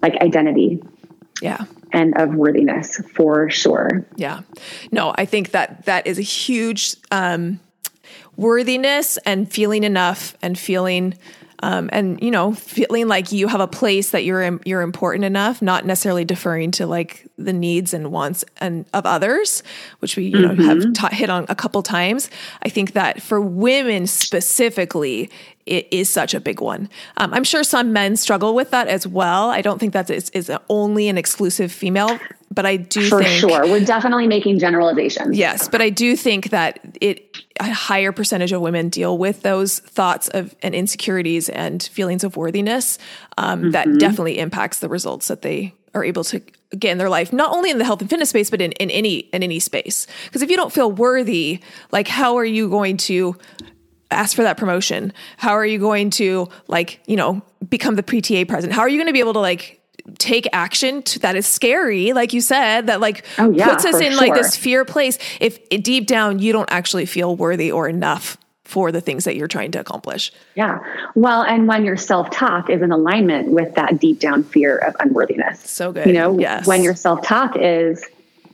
[0.00, 0.80] like identity.
[1.42, 4.04] Yeah and of worthiness for sure.
[4.16, 4.40] Yeah.
[4.92, 7.60] No, I think that that is a huge um,
[8.36, 11.14] worthiness and feeling enough and feeling
[11.64, 15.62] um, and you know feeling like you have a place that you're you're important enough
[15.62, 19.62] not necessarily deferring to like the needs and wants and of others
[20.00, 20.60] which we you mm-hmm.
[20.60, 20.92] know have mm-hmm.
[20.92, 22.28] ta- hit on a couple times
[22.62, 25.30] i think that for women specifically
[25.66, 26.88] it is such a big one.
[27.16, 29.50] Um, I'm sure some men struggle with that as well.
[29.50, 32.18] I don't think that is, is only an exclusive female,
[32.50, 33.66] but I do For think, sure.
[33.66, 35.36] We're definitely making generalizations.
[35.36, 39.78] Yes, but I do think that it a higher percentage of women deal with those
[39.78, 42.98] thoughts of and insecurities and feelings of worthiness
[43.38, 43.70] um, mm-hmm.
[43.70, 46.42] that definitely impacts the results that they are able to
[46.76, 48.90] get in their life not only in the health and fitness space but in, in
[48.90, 51.60] any in any space because if you don't feel worthy
[51.92, 53.36] like how are you going to
[54.14, 55.12] ask for that promotion?
[55.36, 58.74] How are you going to like, you know, become the PTA president?
[58.74, 59.80] How are you going to be able to like
[60.18, 64.00] take action to, that is scary, like you said, that like oh, yeah, puts us
[64.00, 64.20] in sure.
[64.20, 68.90] like this fear place if deep down you don't actually feel worthy or enough for
[68.90, 70.32] the things that you're trying to accomplish.
[70.54, 70.78] Yeah.
[71.14, 74.96] Well, and when your self talk is in alignment with that deep down fear of
[75.00, 75.70] unworthiness.
[75.70, 76.06] So good.
[76.06, 76.66] You know, yes.
[76.66, 78.04] when your self talk is,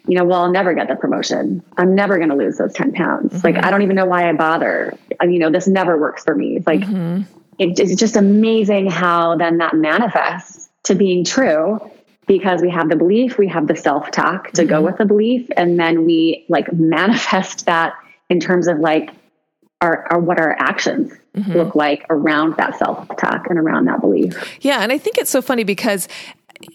[0.07, 1.63] you know, well, I'll never get the promotion.
[1.77, 3.33] I'm never going to lose those 10 pounds.
[3.33, 3.47] Mm-hmm.
[3.47, 4.97] Like, I don't even know why I bother.
[5.23, 6.57] you know, this never works for me.
[6.57, 7.23] It's like, mm-hmm.
[7.59, 11.81] it, it's just amazing how then that manifests to being true
[12.27, 14.71] because we have the belief, we have the self talk to mm-hmm.
[14.71, 15.49] go with the belief.
[15.57, 17.95] And then we like manifest that
[18.29, 19.11] in terms of like
[19.81, 21.53] our, are what our actions mm-hmm.
[21.53, 24.59] look like around that self talk and around that belief.
[24.61, 24.81] Yeah.
[24.81, 26.09] And I think it's so funny because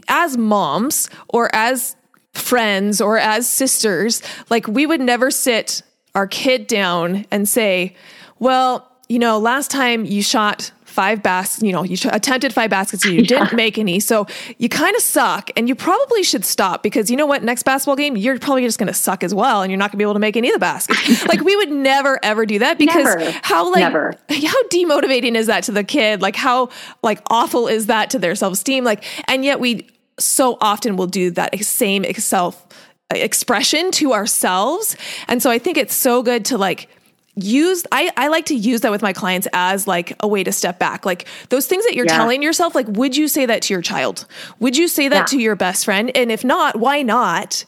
[0.07, 1.95] as moms or as
[2.37, 5.81] friends or as sisters, like we would never sit
[6.13, 7.95] our kid down and say,
[8.39, 13.03] well, you know, last time you shot five baskets, you know, you attempted five baskets
[13.03, 13.27] and you yeah.
[13.27, 13.99] didn't make any.
[13.99, 14.25] So
[14.57, 17.43] you kind of suck and you probably should stop because you know what?
[17.43, 19.61] Next basketball game, you're probably just going to suck as well.
[19.61, 21.25] And you're not going to be able to make any of the baskets.
[21.27, 23.37] like we would never, ever do that because never.
[23.43, 24.13] how like, never.
[24.29, 26.21] how demotivating is that to the kid?
[26.21, 26.69] Like how
[27.03, 28.85] like awful is that to their self esteem?
[28.85, 32.65] Like, and yet we so often will do that same self
[33.13, 34.95] uh, expression to ourselves.
[35.27, 36.89] And so I think it's so good to like,
[37.35, 40.53] use I, I like to use that with my clients as like a way to
[40.53, 42.15] step back like those things that you're yeah.
[42.15, 44.25] telling yourself like would you say that to your child
[44.59, 45.25] would you say that yeah.
[45.25, 47.65] to your best friend and if not why not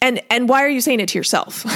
[0.00, 1.66] and and why are you saying it to yourself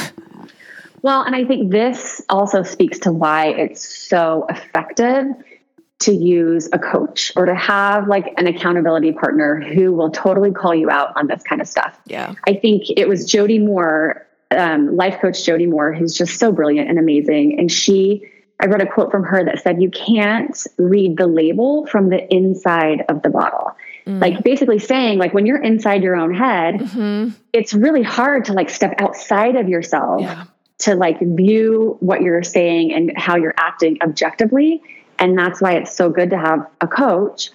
[1.02, 5.26] well and i think this also speaks to why it's so effective
[6.02, 10.74] to use a coach or to have like an accountability partner who will totally call
[10.74, 14.96] you out on this kind of stuff yeah i think it was jody moore um,
[14.96, 17.58] life coach Jody Moore, who's just so brilliant and amazing.
[17.58, 18.22] And she,
[18.60, 22.32] I read a quote from her that said, You can't read the label from the
[22.32, 23.72] inside of the bottle.
[24.06, 24.20] Mm.
[24.20, 27.30] Like basically saying, like when you're inside your own head, mm-hmm.
[27.52, 30.44] it's really hard to like step outside of yourself yeah.
[30.78, 34.82] to like view what you're saying and how you're acting objectively.
[35.22, 37.52] And that's why it's so good to have a coach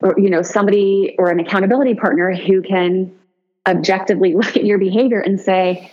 [0.00, 3.12] or, you know, somebody or an accountability partner who can
[3.66, 5.90] objectively look at your behavior and say,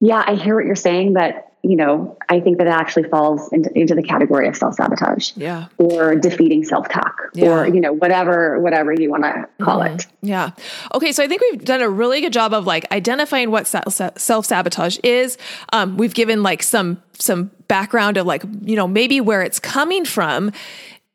[0.00, 3.52] yeah, I hear what you're saying, but you know, I think that it actually falls
[3.52, 7.50] into, into the category of self sabotage, yeah, or defeating self talk, yeah.
[7.50, 9.96] or you know, whatever whatever you want to call mm-hmm.
[9.96, 10.06] it.
[10.22, 10.50] Yeah.
[10.94, 14.46] Okay, so I think we've done a really good job of like identifying what self
[14.46, 15.36] sabotage is.
[15.72, 20.04] Um, we've given like some some background of like you know maybe where it's coming
[20.04, 20.50] from.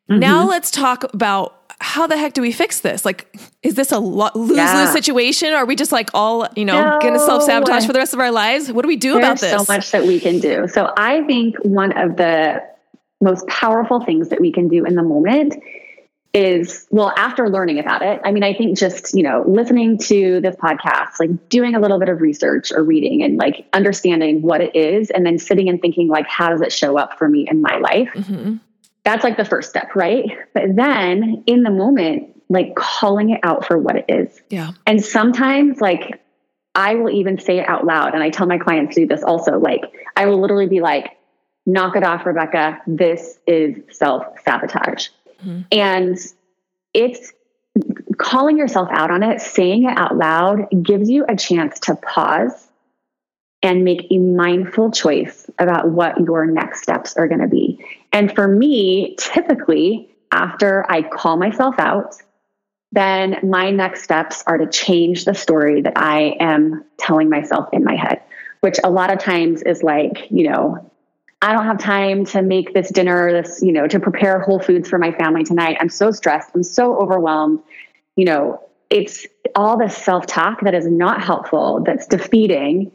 [0.09, 0.19] Mm-hmm.
[0.19, 3.03] Now let's talk about how the heck do we fix this?
[3.03, 3.27] Like,
[3.61, 4.91] is this a lose lose yeah.
[4.91, 5.53] situation?
[5.53, 6.99] Or are we just like all, you know, no.
[7.01, 8.71] going to self sabotage for the rest of our lives?
[8.71, 9.51] What do we do There's about this?
[9.51, 10.67] so much that we can do.
[10.69, 12.63] So I think one of the
[13.19, 15.55] most powerful things that we can do in the moment
[16.33, 20.41] is well after learning about it i mean i think just you know listening to
[20.41, 24.59] this podcast like doing a little bit of research or reading and like understanding what
[24.59, 27.47] it is and then sitting and thinking like how does it show up for me
[27.49, 28.55] in my life mm-hmm
[29.03, 30.25] that's like the first step, right?
[30.53, 34.41] But then in the moment, like calling it out for what it is.
[34.49, 34.71] Yeah.
[34.85, 36.21] And sometimes, like,
[36.75, 38.13] I will even say it out loud.
[38.13, 39.59] And I tell my clients to do this also.
[39.59, 39.81] Like,
[40.15, 41.17] I will literally be like,
[41.65, 42.81] knock it off, Rebecca.
[42.87, 45.09] This is self sabotage.
[45.43, 45.61] Mm-hmm.
[45.71, 46.17] And
[46.93, 47.33] it's
[48.17, 52.67] calling yourself out on it, saying it out loud gives you a chance to pause
[53.61, 57.83] and make a mindful choice about what your next steps are going to be.
[58.11, 62.15] And for me, typically, after I call myself out,
[62.91, 67.83] then my next steps are to change the story that I am telling myself in
[67.83, 68.21] my head,
[68.59, 70.91] which a lot of times is like, you know,
[71.43, 74.87] I don't have time to make this dinner, this, you know, to prepare whole foods
[74.89, 75.75] for my family tonight.
[75.81, 76.51] I'm so stressed.
[76.55, 77.59] I'm so overwhelmed.
[78.15, 82.93] You know, it's all this self talk that is not helpful, that's defeating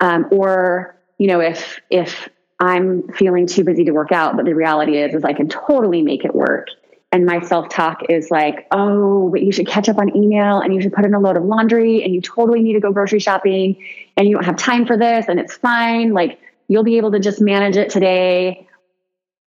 [0.00, 2.26] um, or, you know, if, if
[2.58, 6.00] I'm feeling too busy to work out, but the reality is, is I can totally
[6.00, 6.68] make it work.
[7.12, 10.72] And my self talk is like, oh, but you should catch up on email and
[10.72, 13.18] you should put in a load of laundry and you totally need to go grocery
[13.18, 13.76] shopping
[14.16, 16.14] and you don't have time for this and it's fine.
[16.14, 16.38] Like
[16.70, 18.68] you'll be able to just manage it today.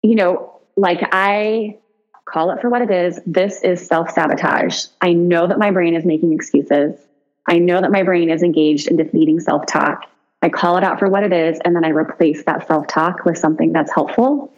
[0.01, 1.77] You know, like I
[2.25, 3.17] call it for what it is.
[3.25, 4.87] This is self sabotage.
[4.99, 6.99] I know that my brain is making excuses.
[7.47, 10.05] I know that my brain is engaged in defeating self talk.
[10.41, 13.23] I call it out for what it is, and then I replace that self talk
[13.23, 14.53] with something that's helpful.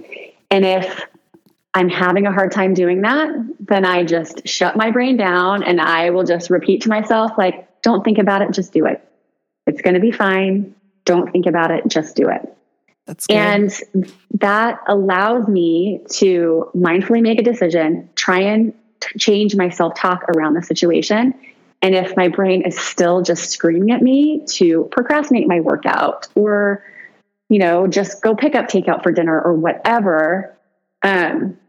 [0.49, 1.05] And if
[1.75, 5.79] I'm having a hard time doing that, then I just shut my brain down and
[5.79, 9.07] I will just repeat to myself, like, don't think about it, just do it.
[9.67, 10.73] It's going to be fine.
[11.03, 12.54] Don't think about it, just do it.
[13.05, 13.35] That's good.
[13.35, 19.95] And that allows me to mindfully make a decision, try and t- change my self
[19.95, 21.33] talk around the situation,
[21.85, 26.83] and if my brain is still just screaming at me to procrastinate my workout or,
[27.47, 30.57] you know, just go pick up takeout for dinner or whatever,
[31.03, 31.59] um,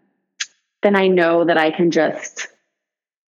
[0.82, 2.46] then I know that I can just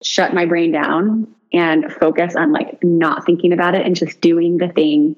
[0.01, 4.57] shut my brain down and focus on like not thinking about it and just doing
[4.57, 5.17] the thing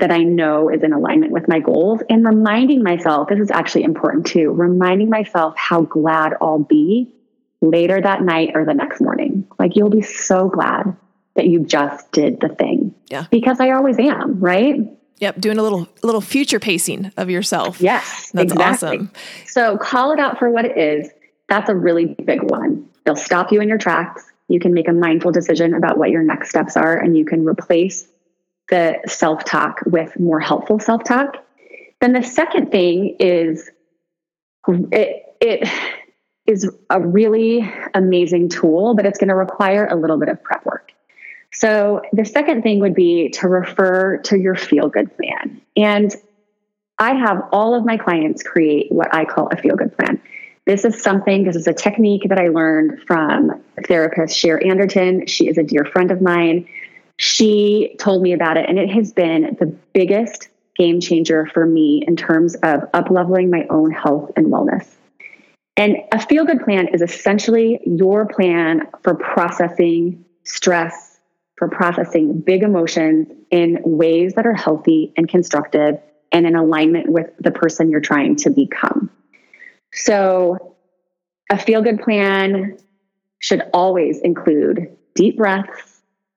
[0.00, 3.84] that I know is in alignment with my goals and reminding myself this is actually
[3.84, 7.14] important too reminding myself how glad I'll be
[7.60, 9.46] later that night or the next morning.
[9.58, 10.96] Like you'll be so glad
[11.34, 12.94] that you just did the thing.
[13.08, 13.26] Yeah.
[13.30, 14.76] Because I always am, right?
[15.18, 17.80] Yep, doing a little little future pacing of yourself.
[17.80, 18.88] Yes, that's exactly.
[18.88, 19.12] awesome.
[19.46, 21.10] So call it out for what it is.
[21.48, 22.88] That's a really big one.
[23.04, 24.24] They'll stop you in your tracks.
[24.48, 27.46] You can make a mindful decision about what your next steps are, and you can
[27.46, 28.08] replace
[28.70, 31.36] the self talk with more helpful self talk.
[32.00, 33.70] Then the second thing is
[34.68, 35.68] it it
[36.46, 40.64] is a really amazing tool, but it's going to require a little bit of prep
[40.64, 40.92] work.
[41.52, 45.60] So the second thing would be to refer to your feel good plan.
[45.76, 46.14] And
[46.98, 50.20] I have all of my clients create what I call a feel good plan.
[50.66, 55.26] This is something, this is a technique that I learned from therapist Cher Anderton.
[55.26, 56.68] She is a dear friend of mine.
[57.20, 62.02] She told me about it, and it has been the biggest game changer for me
[62.08, 64.86] in terms of up leveling my own health and wellness.
[65.76, 71.18] And a feel good plan is essentially your plan for processing stress,
[71.56, 75.98] for processing big emotions in ways that are healthy and constructive
[76.32, 79.10] and in alignment with the person you're trying to become.
[79.92, 80.74] So,
[81.50, 82.78] a feel good plan
[83.40, 85.89] should always include deep breaths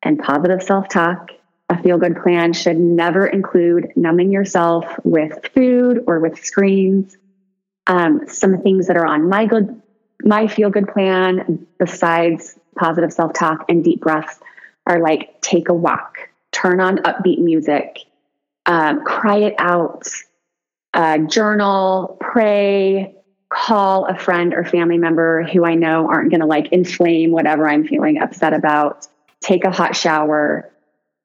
[0.04, 1.32] and positive self talk.
[1.70, 7.16] A feel good plan should never include numbing yourself with food or with screens
[7.88, 9.82] um, some things that are on my good
[10.24, 14.39] my feel good plan besides positive self-talk and deep breaths
[14.88, 17.99] are like take a walk turn on upbeat music
[18.66, 20.08] um, cry it out
[20.93, 23.16] uh, journal pray
[23.49, 27.68] call a friend or family member who i know aren't going to like inflame whatever
[27.68, 29.08] i'm feeling upset about
[29.44, 30.72] take a hot shower.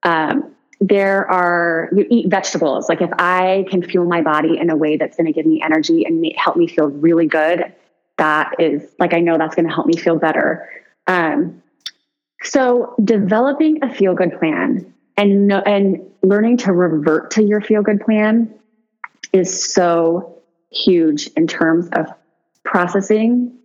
[0.03, 2.89] Um, there are you eat vegetables.
[2.89, 5.61] Like if i can fuel my body in a way that's going to give me
[5.63, 7.73] energy and help me feel really good
[8.17, 10.69] that is like i know that's going to help me feel better.
[11.07, 11.63] Um,
[12.43, 18.01] so developing a feel good plan and and learning to revert to your feel good
[18.01, 18.55] plan
[19.33, 20.41] is so
[20.71, 22.07] huge in terms of
[22.65, 23.59] processing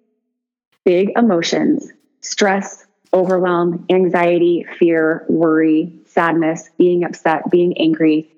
[0.86, 1.92] big emotions
[2.22, 8.32] stress overwhelm anxiety fear worry sadness, being upset, being angry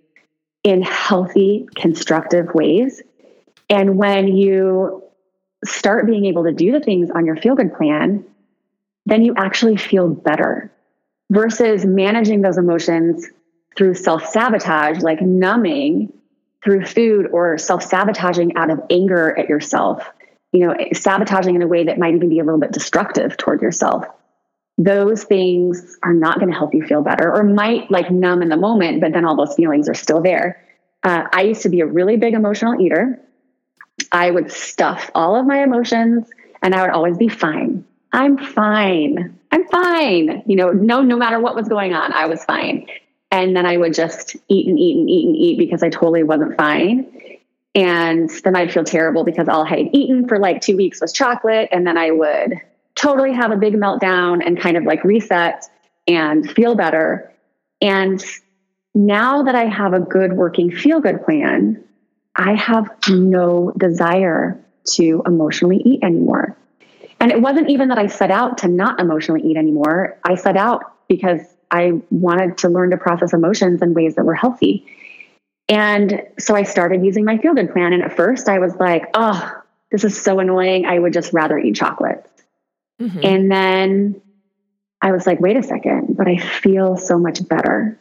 [0.63, 3.01] in healthy, constructive ways.
[3.69, 5.03] And when you
[5.63, 8.25] start being able to do the things on your feel good plan,
[9.05, 10.71] then you actually feel better
[11.31, 13.27] versus managing those emotions
[13.77, 16.11] through self sabotage, like numbing
[16.63, 20.09] through food or self sabotaging out of anger at yourself,
[20.51, 23.61] you know, sabotaging in a way that might even be a little bit destructive toward
[23.61, 24.05] yourself
[24.77, 28.49] those things are not going to help you feel better or might like numb in
[28.49, 30.61] the moment, but then all those feelings are still there.
[31.03, 33.19] Uh, I used to be a really big emotional eater.
[34.11, 36.27] I would stuff all of my emotions
[36.61, 37.85] and I would always be fine.
[38.11, 39.39] I'm fine.
[39.51, 40.43] I'm fine.
[40.45, 42.87] You know, no, no matter what was going on, I was fine.
[43.31, 46.23] And then I would just eat and eat and eat and eat because I totally
[46.23, 47.11] wasn't fine.
[47.73, 51.11] And then I'd feel terrible because all I had eaten for like two weeks was
[51.11, 51.69] chocolate.
[51.71, 52.53] And then I would
[52.95, 55.65] totally have a big meltdown and kind of like reset
[56.07, 57.31] and feel better.
[57.81, 58.23] And
[58.93, 61.83] now that I have a good working feel good plan,
[62.35, 64.59] I have no desire
[64.91, 66.57] to emotionally eat anymore.
[67.19, 70.17] And it wasn't even that I set out to not emotionally eat anymore.
[70.23, 71.41] I set out because
[71.71, 74.85] I wanted to learn to process emotions in ways that were healthy.
[75.67, 77.93] And so I started using my feel good plan.
[77.93, 80.85] And at first I was like, oh, this is so annoying.
[80.85, 82.29] I would just rather eat chocolate.
[83.01, 83.19] Mm-hmm.
[83.23, 84.21] And then
[85.01, 87.99] I was like, wait a second, but I feel so much better.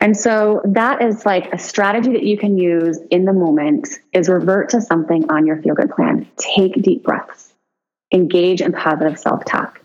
[0.00, 4.28] And so that is like a strategy that you can use in the moment is
[4.28, 6.26] revert to something on your feel good plan.
[6.36, 7.52] Take deep breaths.
[8.12, 9.80] Engage in positive self-talk.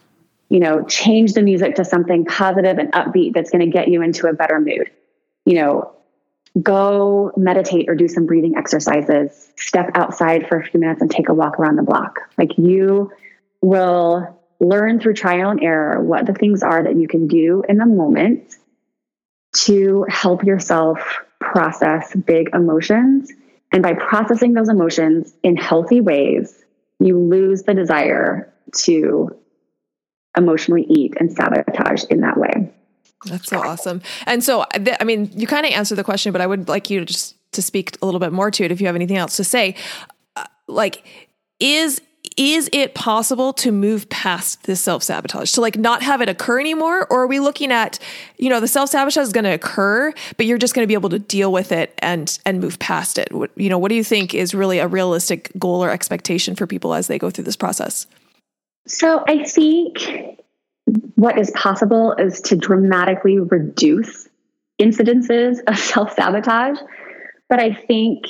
[0.49, 4.01] You know, change the music to something positive and upbeat that's going to get you
[4.01, 4.89] into a better mood.
[5.45, 5.93] You know,
[6.63, 9.51] go meditate or do some breathing exercises.
[9.55, 12.21] Step outside for a few minutes and take a walk around the block.
[12.39, 13.11] Like you
[13.61, 17.77] will learn through trial and error what the things are that you can do in
[17.77, 18.55] the moment
[19.53, 23.31] to help yourself process big emotions.
[23.71, 26.63] And by processing those emotions in healthy ways,
[26.99, 29.35] you lose the desire to
[30.35, 32.71] emotionally eat and sabotage in that way.
[33.25, 34.01] That's so awesome.
[34.25, 36.99] And so, I mean, you kind of answered the question, but I would like you
[36.99, 39.37] to just to speak a little bit more to it if you have anything else
[39.37, 39.75] to say.
[40.35, 41.03] Uh, like,
[41.59, 42.01] is
[42.37, 46.59] is it possible to move past this self sabotage to like not have it occur
[46.59, 47.07] anymore?
[47.09, 47.99] Or are we looking at
[48.37, 50.93] you know the self sabotage is going to occur but you're just going to be
[50.93, 53.33] able to deal with it and and move past it?
[53.33, 56.67] What, you know what do you think is really a realistic goal or expectation for
[56.67, 58.07] people as they go through this process?
[58.87, 60.37] So i think
[61.15, 64.29] what is possible is to dramatically reduce
[64.79, 66.77] incidences of self sabotage.
[67.49, 68.25] But I think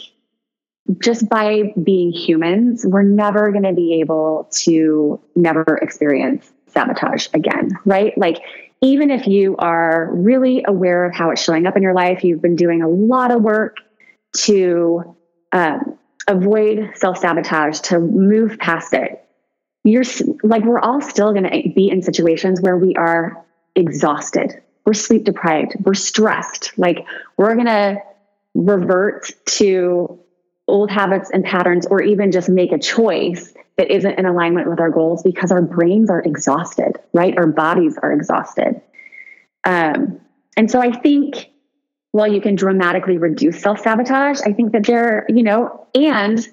[1.00, 7.72] just by being humans, we're never going to be able to never experience sabotage again,
[7.86, 8.18] right?
[8.18, 8.42] Like,
[8.82, 12.42] even if you are really aware of how it's showing up in your life, you've
[12.42, 13.78] been doing a lot of work
[14.34, 15.16] to
[15.52, 19.24] um, avoid self sabotage, to move past it.
[19.84, 20.04] You're
[20.44, 23.44] like, we're all still going to be in situations where we are
[23.76, 26.78] exhausted, we're sleep deprived, we're stressed.
[26.78, 27.98] Like, we're going to
[28.54, 30.20] revert to
[30.68, 34.80] old habits and patterns, or even just make a choice that isn't in alignment with
[34.80, 37.38] our goals because our brains are exhausted, right?
[37.38, 38.82] Our bodies are exhausted.
[39.63, 40.20] Um,
[40.57, 41.51] and so I think
[42.11, 46.45] while you can dramatically reduce self sabotage, I think that there, you know, and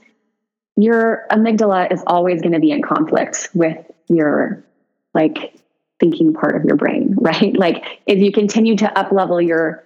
[0.77, 4.65] your amygdala is always going to be in conflict with your
[5.15, 5.55] like
[6.01, 7.57] thinking part of your brain, right?
[7.57, 9.85] Like if you continue to up level your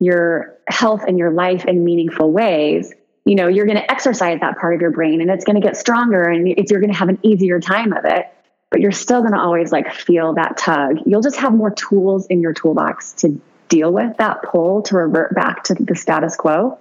[0.00, 2.92] your health and your life in meaningful ways,
[3.24, 5.62] you know, you're going to exercise that part of your brain and it's going to
[5.62, 8.26] get stronger and you're going to have an easier time of it.
[8.70, 10.98] But you're still going to always like feel that tug.
[11.04, 15.34] You'll just have more tools in your toolbox to deal with that pull to revert
[15.34, 16.78] back to the status quo.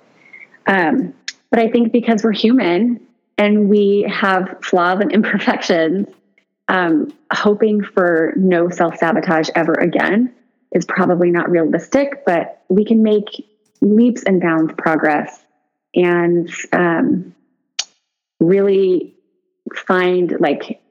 [0.68, 1.14] Um,
[1.50, 3.06] but I think because we're human
[3.38, 6.08] and we have flaws and imperfections,
[6.70, 10.34] um, hoping for no self sabotage ever again
[10.72, 13.46] is probably not realistic, but we can make
[13.82, 15.41] leaps and bounds progress
[15.96, 17.36] and um,
[18.40, 19.14] really
[19.76, 20.82] find like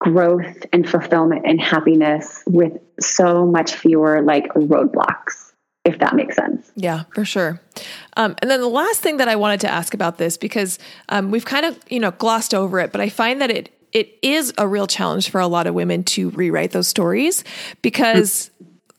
[0.00, 5.52] growth and fulfillment and happiness with so much fewer like roadblocks
[5.84, 6.72] if that makes sense.
[6.76, 7.60] Yeah, for sure.
[8.16, 10.78] Um, and then the last thing that I wanted to ask about this, because
[11.10, 14.18] um, we've kind of you know glossed over it, but I find that it it
[14.22, 17.44] is a real challenge for a lot of women to rewrite those stories
[17.82, 18.50] because.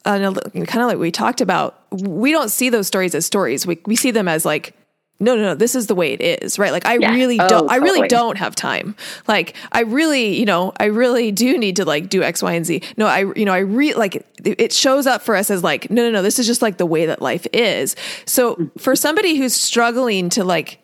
[0.07, 3.65] Uh, kind of like we talked about, we don't see those stories as stories.
[3.65, 4.75] We we see them as like
[5.19, 6.73] no, no, no, this is the way it is, right?
[6.73, 7.13] Like I yeah.
[7.13, 8.95] really oh, don't, I really don't have time.
[9.27, 12.65] Like I really, you know, I really do need to like do X, Y, and
[12.65, 12.81] Z.
[12.97, 16.03] No, I, you know, I re like it shows up for us as like, no,
[16.03, 17.95] no, no, this is just like the way that life is.
[18.25, 18.81] So mm.
[18.81, 20.79] for somebody who's struggling to like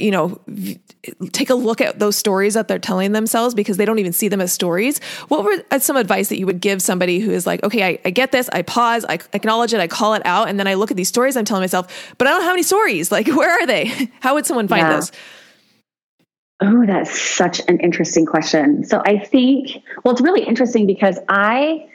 [0.00, 0.40] you know,
[1.32, 4.28] take a look at those stories that they're telling themselves because they don't even see
[4.28, 5.02] them as stories.
[5.28, 7.98] What were uh, some advice that you would give somebody who is like, okay, I,
[8.04, 10.74] I get this, I pause, I acknowledge it, I call it out, and then I
[10.74, 13.10] look at these stories I'm telling myself, but I don't have any stories.
[13.10, 14.10] Like, where are they?
[14.20, 14.94] How would someone find yeah.
[14.94, 15.12] those?
[16.60, 18.84] Oh, that's such an interesting question.
[18.84, 21.88] So I think, well, it's really interesting because I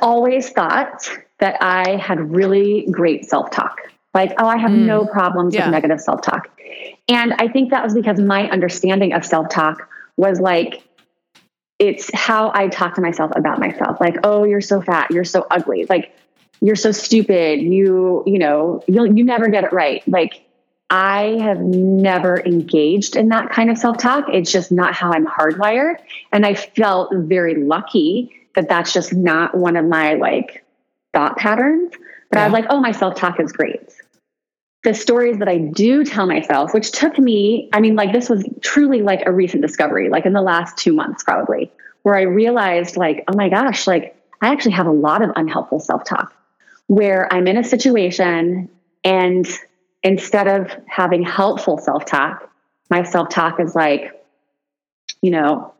[0.00, 1.10] always thought
[1.40, 3.80] that I had really great self talk.
[4.14, 4.86] Like, oh, I have mm.
[4.86, 5.66] no problems yeah.
[5.66, 6.48] with negative self talk.
[7.08, 10.82] And I think that was because my understanding of self talk was like,
[11.80, 14.00] it's how I talk to myself about myself.
[14.00, 16.16] Like, oh, you're so fat, you're so ugly, like,
[16.60, 20.06] you're so stupid, you, you know, you you never get it right.
[20.08, 20.46] Like,
[20.88, 24.26] I have never engaged in that kind of self talk.
[24.32, 25.96] It's just not how I'm hardwired.
[26.32, 30.64] And I felt very lucky that that's just not one of my like
[31.12, 31.92] thought patterns.
[32.30, 32.44] But yeah.
[32.44, 33.80] I was like, oh, my self talk is great
[34.84, 38.44] the stories that I do tell myself, which took me, I mean, like this was
[38.60, 41.72] truly like a recent discovery, like in the last two months, probably,
[42.02, 45.80] where I realized, like, oh my gosh, like I actually have a lot of unhelpful
[45.80, 46.34] self talk
[46.86, 48.68] where I'm in a situation
[49.02, 49.48] and
[50.02, 52.50] instead of having helpful self talk,
[52.90, 54.12] my self talk is like,
[55.22, 55.72] you know,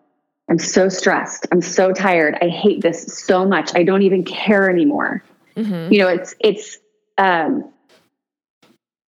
[0.49, 1.47] I'm so stressed.
[1.53, 2.39] I'm so tired.
[2.41, 3.73] I hate this so much.
[3.75, 5.23] I don't even care anymore.
[5.59, 5.93] Mm-hmm.
[5.93, 6.79] You know, it's, it's,
[7.19, 7.71] um,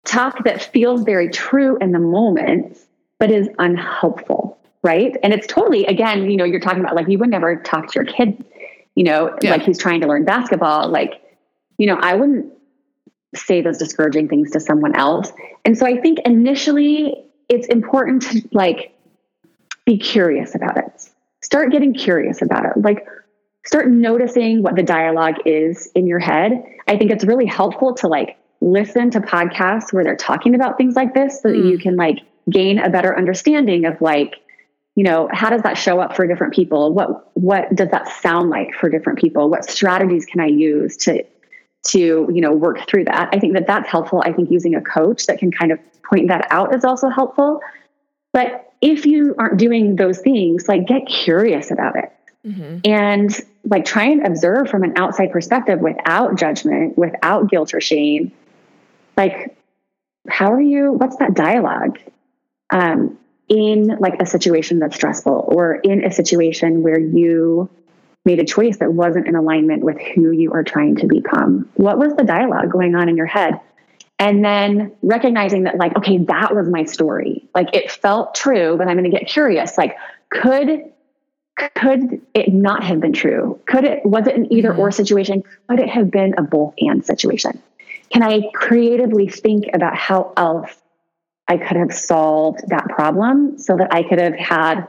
[0.04, 2.78] talk that feels very true in the moment,
[3.18, 5.16] but is unhelpful, right?
[5.22, 7.92] And it's totally, again, you know, you're talking about like you would never talk to
[7.94, 8.44] your kid,
[8.94, 9.50] you know, yeah.
[9.50, 10.88] like he's trying to learn basketball.
[10.88, 11.22] Like,
[11.78, 12.52] you know, I wouldn't
[13.34, 15.32] say those discouraging things to someone else.
[15.64, 18.94] And so I think initially it's important to like
[19.84, 21.08] be curious about it.
[21.42, 22.82] Start getting curious about it.
[22.82, 23.06] Like,
[23.64, 26.64] start noticing what the dialogue is in your head.
[26.86, 30.94] I think it's really helpful to like listen to podcasts where they're talking about things
[30.94, 31.52] like this so mm.
[31.52, 31.82] that you mm.
[31.82, 34.36] can like gain a better understanding of like
[34.94, 38.50] you know how does that show up for different people what what does that sound
[38.50, 41.24] like for different people what strategies can i use to
[41.82, 44.80] to you know work through that i think that that's helpful i think using a
[44.80, 47.60] coach that can kind of point that out is also helpful
[48.32, 52.12] but if you aren't doing those things like get curious about it
[52.46, 52.78] mm-hmm.
[52.84, 58.30] and like try and observe from an outside perspective without judgment without guilt or shame
[59.16, 59.56] like
[60.28, 61.98] how are you what's that dialogue
[62.70, 67.68] um, in like a situation that's stressful or in a situation where you
[68.24, 71.68] made a choice that wasn't in alignment with who you are trying to become?
[71.74, 73.60] What was the dialogue going on in your head?
[74.18, 77.48] And then recognizing that, like, okay, that was my story.
[77.56, 79.76] Like, it felt true, but I'm going to get curious.
[79.76, 79.96] Like,
[80.30, 80.92] could
[81.74, 83.60] could it not have been true?
[83.66, 84.92] Could it was it an either or mm-hmm.
[84.92, 85.42] situation?
[85.68, 87.60] Could it have been a both and situation?
[88.12, 90.70] Can I creatively think about how else
[91.48, 94.86] I could have solved that problem so that I could have had,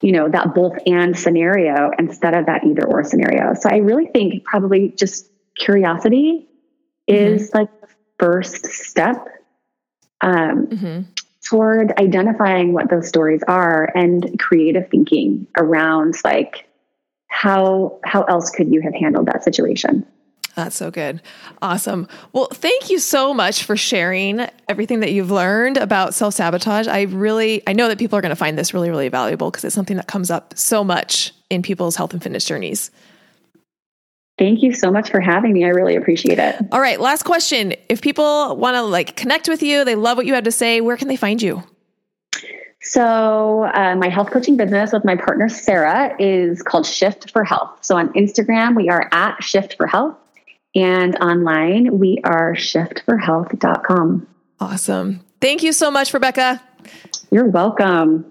[0.00, 3.54] you know, that both and scenario instead of that either or scenario?
[3.54, 6.48] So I really think probably just curiosity
[7.08, 7.34] mm-hmm.
[7.34, 7.88] is like the
[8.18, 9.26] first step
[10.20, 11.00] um, mm-hmm
[11.42, 16.66] toward identifying what those stories are and creative thinking around like
[17.26, 20.06] how how else could you have handled that situation
[20.54, 21.22] that's so good.
[21.60, 22.08] Awesome.
[22.32, 26.86] Well, thank you so much for sharing everything that you've learned about self sabotage.
[26.86, 29.64] I really, I know that people are going to find this really, really valuable because
[29.64, 32.90] it's something that comes up so much in people's health and fitness journeys.
[34.38, 35.64] Thank you so much for having me.
[35.64, 36.56] I really appreciate it.
[36.72, 37.74] All right, last question.
[37.88, 40.80] If people want to like connect with you, they love what you had to say,
[40.80, 41.62] where can they find you?
[42.84, 47.78] So, uh, my health coaching business with my partner Sarah is called Shift for Health.
[47.82, 50.16] So, on Instagram, we are at Shift for Health,
[50.74, 54.26] and online, we are shiftforhealth.com.
[54.60, 55.20] Awesome.
[55.40, 56.62] Thank you so much, Rebecca.
[57.30, 58.30] You're welcome.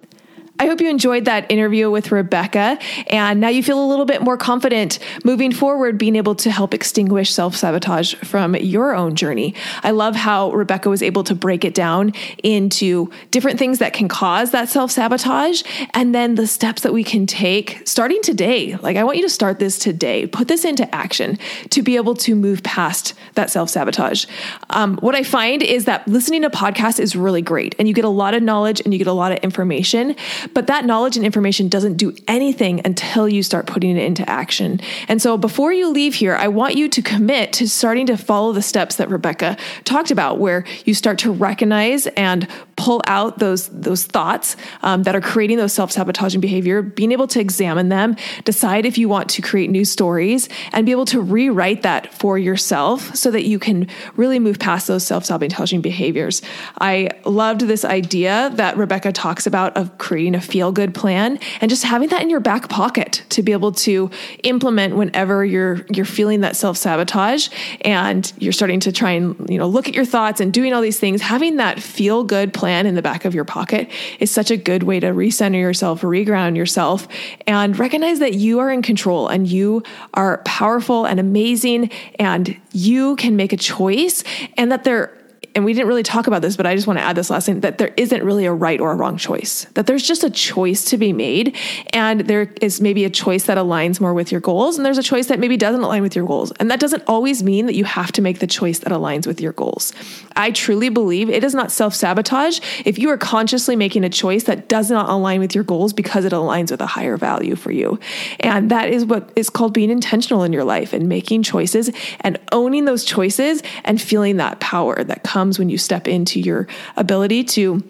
[0.62, 2.78] I hope you enjoyed that interview with Rebecca.
[3.08, 6.76] And now you feel a little bit more confident moving forward, being able to help
[6.76, 9.56] extinguish self sabotage from your own journey.
[9.82, 14.08] I love how Rebecca was able to break it down into different things that can
[14.08, 15.64] cause that self sabotage
[15.96, 18.76] and then the steps that we can take starting today.
[18.76, 21.40] Like, I want you to start this today, put this into action
[21.72, 24.28] to be able to move past that self sabotage.
[24.70, 28.06] Um, what I find is that listening to podcasts is really great and you get
[28.06, 30.16] a lot of knowledge and you get a lot of information.
[30.54, 34.80] But that knowledge and information doesn't do anything until you start putting it into action.
[35.08, 38.52] And so before you leave here, I want you to commit to starting to follow
[38.52, 43.68] the steps that Rebecca talked about, where you start to recognize and pull out those,
[43.70, 48.16] those thoughts um, that are creating those self sabotaging behavior, being able to examine them,
[48.44, 52.38] decide if you want to create new stories, and be able to rewrite that for
[52.38, 56.42] yourself so that you can really move past those self sabotaging behaviors.
[56.80, 61.70] I loved this idea that Rebecca talks about of creating a feel good plan and
[61.70, 64.10] just having that in your back pocket to be able to
[64.44, 67.50] implement whenever you're you're feeling that self-sabotage
[67.82, 70.82] and you're starting to try and you know look at your thoughts and doing all
[70.82, 74.52] these things having that feel good plan in the back of your pocket is such
[74.52, 77.08] a good way to recenter yourself reground yourself
[77.48, 83.16] and recognize that you are in control and you are powerful and amazing and you
[83.16, 84.24] can make a choice
[84.58, 85.18] and that there
[85.54, 87.46] and we didn't really talk about this, but I just want to add this last
[87.46, 90.30] thing that there isn't really a right or a wrong choice, that there's just a
[90.30, 91.58] choice to be made.
[91.92, 95.04] And there is maybe a choice that aligns more with your goals, and there's a
[95.04, 96.52] choice that maybe doesn't align with your goals.
[96.54, 99.42] And that doesn't always mean that you have to make the choice that aligns with
[99.42, 99.94] your goals.
[100.36, 104.44] I truly believe it is not self sabotage if you are consciously making a choice
[104.46, 107.72] that does not align with your goals because it aligns with a higher value for
[107.72, 108.00] you.
[108.40, 111.92] And that is what is called being intentional in your life and making choices
[112.22, 116.40] and owning those choices and feeling that power that comes comes when you step into
[116.40, 117.84] your ability to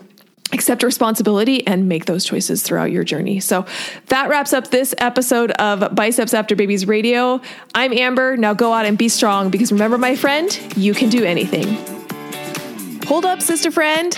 [0.54, 3.42] accept responsibility and make those choices throughout your journey.
[3.42, 3.66] So
[4.08, 7.42] that wraps up this episode of Biceps After Babies Radio.
[7.76, 8.38] I'm Amber.
[8.38, 10.48] Now go out and be strong because remember, my friend,
[10.78, 11.68] you can do anything.
[13.06, 14.18] Hold up, sister friend.